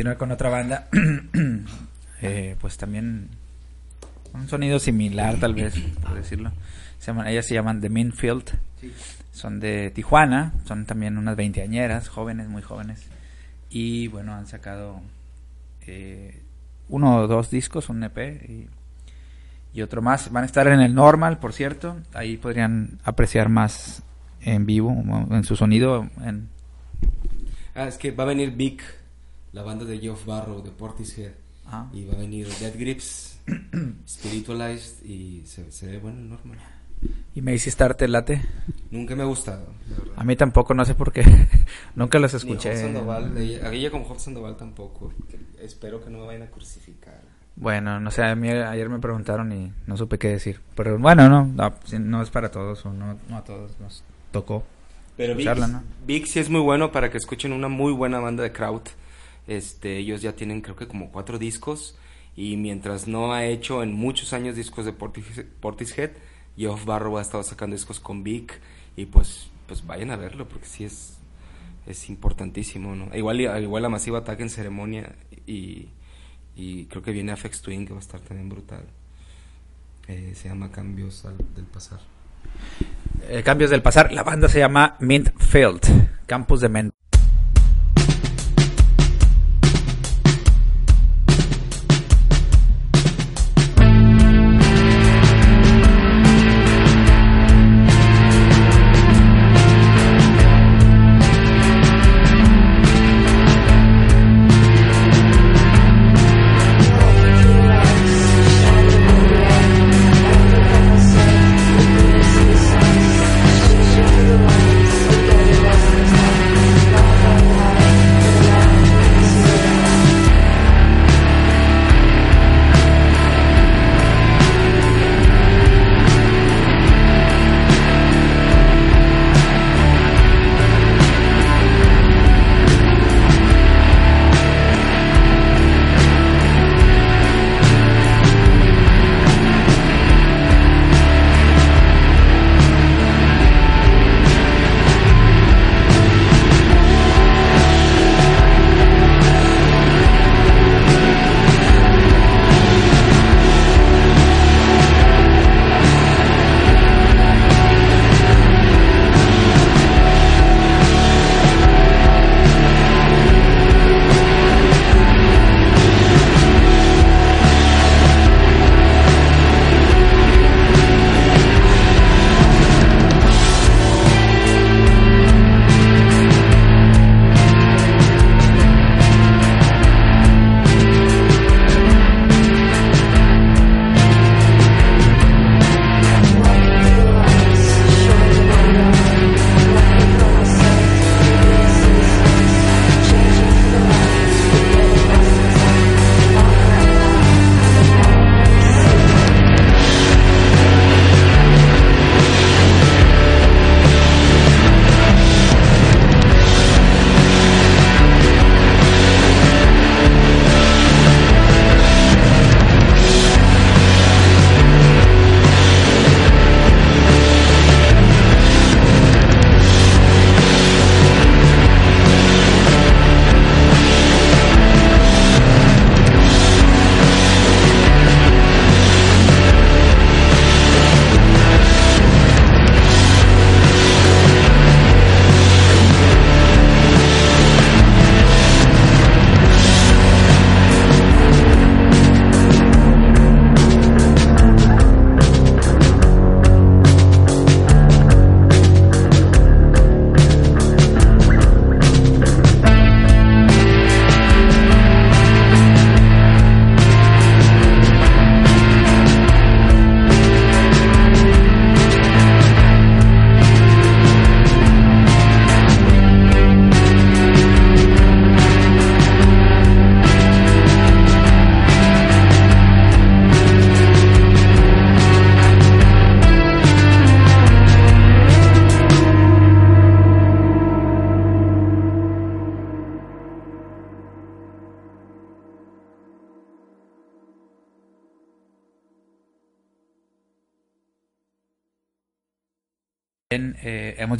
Continuar 0.02 0.18
con 0.18 0.32
otra 0.32 0.48
banda. 0.48 0.88
Eh, 2.24 2.54
pues 2.60 2.76
también 2.76 3.30
un 4.32 4.48
sonido 4.48 4.78
similar, 4.78 5.40
tal 5.40 5.54
vez, 5.54 5.74
por 6.00 6.14
decirlo. 6.14 6.52
Se 7.00 7.08
llaman, 7.08 7.26
ellas 7.26 7.46
se 7.46 7.54
llaman 7.54 7.80
The 7.80 7.88
Minfield. 7.88 8.44
Son 9.32 9.58
de 9.58 9.90
Tijuana. 9.90 10.52
Son 10.64 10.86
también 10.86 11.18
unas 11.18 11.34
veinteañeras, 11.34 12.08
jóvenes, 12.08 12.46
muy 12.46 12.62
jóvenes. 12.62 13.08
Y 13.70 14.06
bueno, 14.06 14.34
han 14.34 14.46
sacado 14.46 15.00
eh, 15.88 16.40
uno 16.88 17.16
o 17.16 17.26
dos 17.26 17.50
discos, 17.50 17.88
un 17.88 18.04
EP 18.04 18.18
y, 18.48 18.68
y 19.74 19.82
otro 19.82 20.00
más. 20.00 20.30
Van 20.30 20.44
a 20.44 20.46
estar 20.46 20.68
en 20.68 20.78
el 20.78 20.94
Normal, 20.94 21.40
por 21.40 21.52
cierto. 21.52 21.96
Ahí 22.14 22.36
podrían 22.36 23.00
apreciar 23.02 23.48
más 23.48 24.04
en 24.42 24.64
vivo, 24.64 24.92
en 25.28 25.42
su 25.42 25.56
sonido. 25.56 26.08
En, 26.24 26.50
Ah, 27.74 27.88
es 27.88 27.96
que 27.96 28.10
va 28.10 28.24
a 28.24 28.26
venir 28.26 28.50
Vic, 28.50 28.82
la 29.52 29.62
banda 29.62 29.84
de 29.84 29.98
Geoff 29.98 30.26
Barrow 30.26 30.62
de 30.62 30.70
Portishead. 30.70 31.32
Ah. 31.66 31.88
Y 31.92 32.04
va 32.04 32.14
a 32.14 32.16
venir 32.16 32.48
Dead 32.60 32.74
Grips, 32.76 33.38
Spiritualized 34.08 35.04
y 35.04 35.42
se, 35.46 35.70
se 35.70 35.86
ve 35.86 35.98
bueno, 35.98 36.20
normal. 36.20 36.58
¿Y 37.34 37.40
Macy 37.40 37.68
Star 37.70 37.94
te 37.94 38.06
late? 38.08 38.42
Nunca 38.90 39.16
me 39.16 39.22
ha 39.22 39.26
gustado. 39.26 39.66
A 40.16 40.24
mí 40.24 40.36
tampoco, 40.36 40.74
no 40.74 40.84
sé 40.84 40.94
por 40.94 41.12
qué. 41.12 41.24
Nunca 41.96 42.18
los 42.18 42.34
escuché. 42.34 42.76
Sandoval, 42.76 43.36
ella, 43.38 43.68
a 43.68 43.72
ella 43.72 43.90
como 43.90 44.04
Job 44.04 44.18
Sandoval 44.18 44.56
tampoco. 44.56 45.12
Espero 45.60 46.02
que 46.02 46.10
no 46.10 46.18
me 46.18 46.26
vayan 46.26 46.42
a 46.42 46.46
crucificar. 46.46 47.20
Bueno, 47.56 48.00
no 48.00 48.10
sé, 48.10 48.22
a 48.22 48.34
mí 48.34 48.50
ayer 48.50 48.88
me 48.88 48.98
preguntaron 48.98 49.52
y 49.52 49.72
no 49.86 49.96
supe 49.96 50.18
qué 50.18 50.28
decir. 50.28 50.60
Pero 50.74 50.98
bueno, 50.98 51.28
no, 51.28 51.44
no, 51.46 51.74
no 52.00 52.22
es 52.22 52.30
para 52.30 52.50
todos 52.50 52.84
o 52.86 52.92
no, 52.92 53.18
no 53.28 53.36
a 53.36 53.44
todos 53.44 53.78
nos 53.80 54.02
tocó. 54.30 54.64
Pero 55.16 55.32
escucharla, 55.32 55.68
¿no? 55.68 55.82
Vic 56.06 56.26
sí 56.26 56.38
es 56.38 56.48
muy 56.48 56.60
bueno 56.60 56.92
para 56.92 57.10
que 57.10 57.18
escuchen 57.18 57.52
una 57.52 57.68
muy 57.68 57.92
buena 57.92 58.20
banda 58.20 58.42
de 58.42 58.52
Kraut. 58.52 58.88
Este, 59.46 59.98
ellos 59.98 60.22
ya 60.22 60.34
tienen 60.36 60.60
creo 60.60 60.76
que 60.76 60.86
como 60.86 61.10
cuatro 61.10 61.38
discos 61.38 61.96
y 62.36 62.56
mientras 62.56 63.08
no 63.08 63.32
ha 63.32 63.44
hecho 63.44 63.82
en 63.82 63.92
muchos 63.92 64.32
años 64.32 64.54
discos 64.56 64.84
de 64.84 64.96
Portis- 64.96 65.44
Portishead, 65.60 66.10
Geoff 66.56 66.84
Barrow 66.84 67.18
ha 67.18 67.22
estado 67.22 67.42
sacando 67.42 67.74
discos 67.74 67.98
con 68.00 68.22
Vic 68.22 68.60
y 68.96 69.06
pues 69.06 69.48
pues 69.66 69.86
vayan 69.86 70.10
a 70.10 70.16
verlo 70.16 70.48
porque 70.48 70.66
sí 70.66 70.84
es 70.84 71.18
es 71.86 72.08
importantísimo, 72.08 72.94
¿no? 72.94 73.14
Igual 73.16 73.40
igual 73.40 73.82
la 73.82 73.88
masiva 73.88 74.18
ataque 74.18 74.42
en 74.44 74.50
ceremonia 74.50 75.16
y, 75.46 75.88
y 76.54 76.84
creo 76.86 77.02
que 77.02 77.10
viene 77.10 77.32
Afex 77.32 77.60
Twin 77.62 77.84
que 77.86 77.92
va 77.92 77.98
a 77.98 78.02
estar 78.02 78.20
también 78.20 78.48
brutal. 78.48 78.84
Eh, 80.08 80.32
se 80.36 80.48
llama 80.48 80.70
Cambios 80.70 81.24
al- 81.24 81.36
del 81.54 81.64
pasar. 81.64 81.98
Eh, 83.28 83.42
cambios 83.44 83.70
del 83.70 83.82
pasar, 83.82 84.12
la 84.12 84.22
banda 84.22 84.48
se 84.48 84.58
llama 84.60 84.96
Mint 85.00 85.30
Field, 85.38 85.80
Campus 86.26 86.60
de 86.60 86.68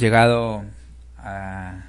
llegado 0.03 0.63
a, 1.17 1.83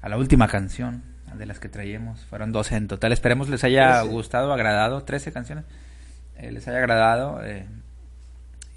a 0.00 0.08
la 0.08 0.16
última 0.18 0.46
canción 0.48 1.02
de 1.34 1.46
las 1.46 1.58
que 1.58 1.68
traíamos. 1.68 2.20
Fueron 2.26 2.52
12 2.52 2.76
en 2.76 2.88
total. 2.88 3.12
Esperemos 3.12 3.48
les 3.48 3.64
haya 3.64 4.02
gustado, 4.02 4.52
agradado. 4.52 5.02
13 5.02 5.32
canciones. 5.32 5.64
Eh, 6.36 6.52
les 6.52 6.68
haya 6.68 6.78
agradado. 6.78 7.42
eh, 7.44 7.66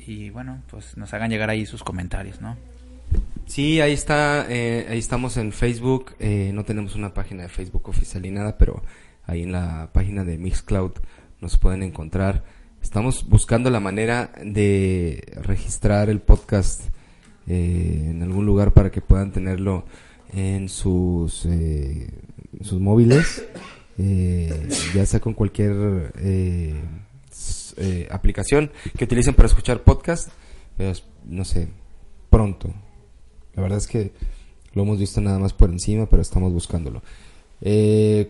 y 0.07 0.29
bueno, 0.29 0.61
pues 0.69 0.97
nos 0.97 1.13
hagan 1.13 1.31
llegar 1.31 1.49
ahí 1.49 1.65
sus 1.65 1.83
comentarios, 1.83 2.39
¿no? 2.39 2.55
Sí, 3.47 3.81
ahí 3.81 3.93
está, 3.93 4.45
eh, 4.49 4.87
ahí 4.89 4.99
estamos 4.99 5.37
en 5.37 5.51
Facebook, 5.51 6.15
eh, 6.19 6.51
no 6.53 6.63
tenemos 6.63 6.95
una 6.95 7.13
página 7.13 7.43
de 7.43 7.49
Facebook 7.49 7.87
oficial 7.89 8.23
ni 8.23 8.31
nada, 8.31 8.57
pero 8.57 8.83
ahí 9.25 9.43
en 9.43 9.51
la 9.51 9.89
página 9.93 10.23
de 10.23 10.37
Mixcloud 10.37 10.91
nos 11.41 11.57
pueden 11.57 11.83
encontrar. 11.83 12.43
Estamos 12.81 13.27
buscando 13.27 13.69
la 13.69 13.79
manera 13.79 14.31
de 14.43 15.23
registrar 15.41 16.09
el 16.09 16.21
podcast 16.21 16.83
eh, 17.47 18.07
en 18.11 18.21
algún 18.23 18.45
lugar 18.45 18.73
para 18.73 18.91
que 18.91 19.01
puedan 19.01 19.31
tenerlo 19.31 19.85
en 20.33 20.67
sus, 20.69 21.45
eh, 21.45 22.09
sus 22.61 22.79
móviles, 22.79 23.43
eh, 23.97 24.67
ya 24.93 25.05
sea 25.05 25.19
con 25.19 25.33
cualquier 25.33 26.11
eh, 26.17 26.73
eh, 27.77 28.07
aplicación 28.11 28.71
que 28.97 29.05
utilicen 29.05 29.33
para 29.35 29.47
escuchar 29.47 29.83
podcast. 29.83 30.29
no 31.25 31.45
sé, 31.45 31.67
pronto. 32.29 32.73
La 33.55 33.61
verdad 33.61 33.77
es 33.77 33.87
que 33.87 34.11
lo 34.73 34.83
hemos 34.83 34.99
visto 34.99 35.21
nada 35.21 35.39
más 35.39 35.53
por 35.53 35.69
encima, 35.69 36.05
pero 36.07 36.21
estamos 36.21 36.51
buscándolo. 36.51 37.01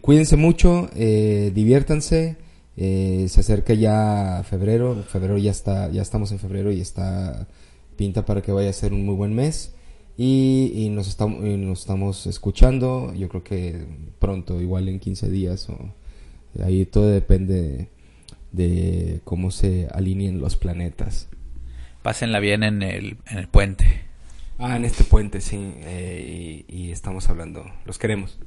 Cuídense 0.01 0.36
mucho, 0.38 0.89
diviértanse. 0.93 2.38
eh, 2.78 3.26
se 3.30 3.39
acerca 3.39 3.74
ya 3.74 4.43
febrero, 4.47 5.01
febrero 5.07 5.38
ya 5.38 5.51
está, 5.51 5.89
ya 5.91 6.01
estamos 6.01 6.32
en 6.32 6.39
febrero 6.39 6.72
y 6.72 6.82
está 6.82 7.47
pinta 7.96 8.26
para 8.26 8.41
que 8.41 8.52
vaya 8.52 8.70
a 8.70 8.74
ser 8.74 8.93
un 8.93 9.06
muy 9.06 9.16
buen 9.16 9.34
mes. 9.34 9.74
Y, 10.18 10.72
y 10.74 10.89
nos, 10.89 11.08
estamos, 11.08 11.43
y 11.46 11.58
nos 11.58 11.82
estamos 11.82 12.26
escuchando, 12.28 13.14
yo 13.14 13.28
creo 13.28 13.43
que 13.43 13.86
pronto, 14.20 14.62
igual 14.62 14.88
en 14.88 15.00
15 15.00 15.30
días. 15.30 15.70
O, 15.70 15.93
ahí 16.64 16.86
todo 16.86 17.08
depende 17.08 17.89
de 18.52 19.20
cómo 19.24 19.52
se 19.52 19.88
alineen 19.93 20.39
los 20.39 20.56
planetas. 20.56 21.28
Pásenla 22.02 22.39
bien 22.39 22.64
en 22.64 22.82
el, 22.82 23.18
en 23.28 23.38
el 23.38 23.48
puente. 23.48 23.86
Ah, 24.58 24.78
en 24.78 24.86
este 24.86 25.04
puente, 25.04 25.41
sí. 25.41 25.58
eh, 25.58 26.64
y, 26.68 26.76
y 26.76 26.91
estamos 26.91 27.30
hablando. 27.30 27.66
Los 27.86 27.98
queremos. 27.98 28.39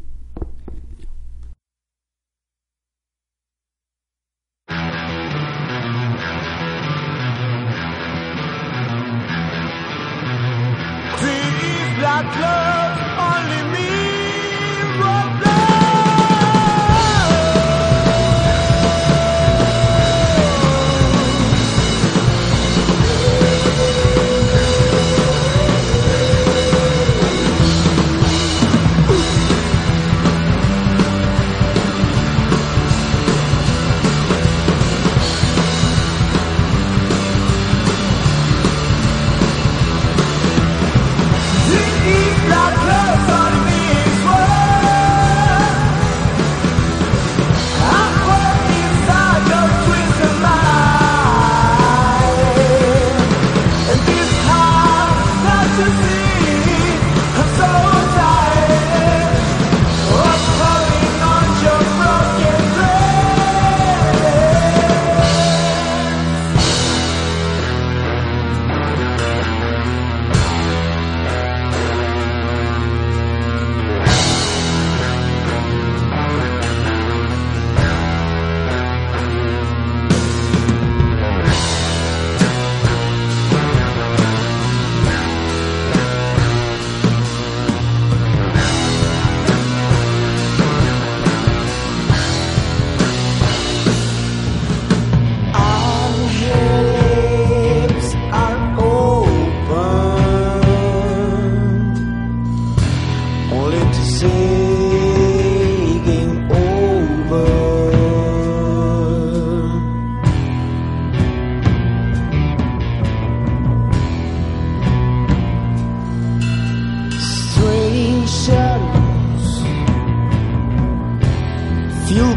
I've 12.18 12.40
loved. 12.40 12.77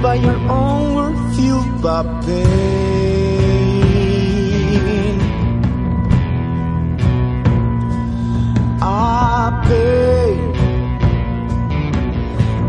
By 0.02 0.16
your 0.16 0.36
own 0.50 0.96
word, 0.96 1.16
fueled 1.36 1.82
by 1.82 2.04
pain. 2.26 3.62
I 8.82 9.62
paid 9.68 10.40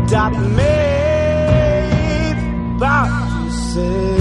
that 0.09 0.33
made 0.59 2.37
about 2.75 3.09
you 3.45 3.51
say. 3.51 4.12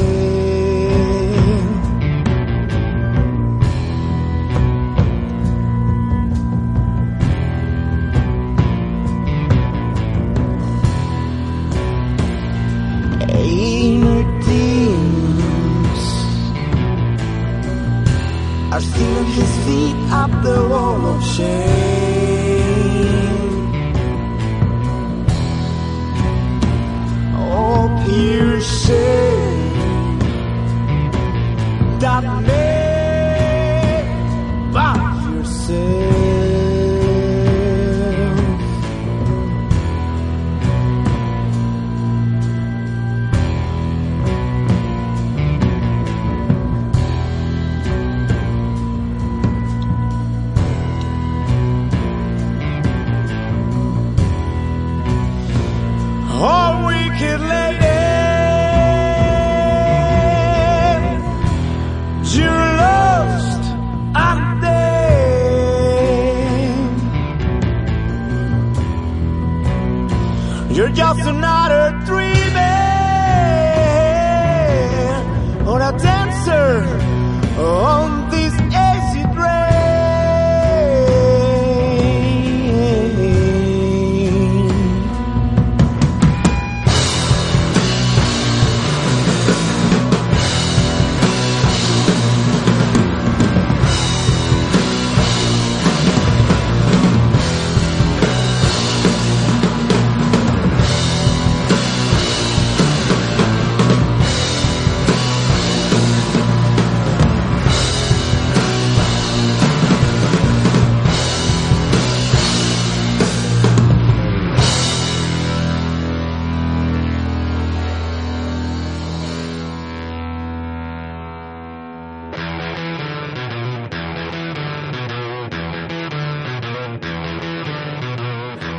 Wall 21.43 21.72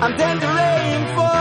I'm 0.03 0.17
tendering 0.17 1.15
for 1.15 1.32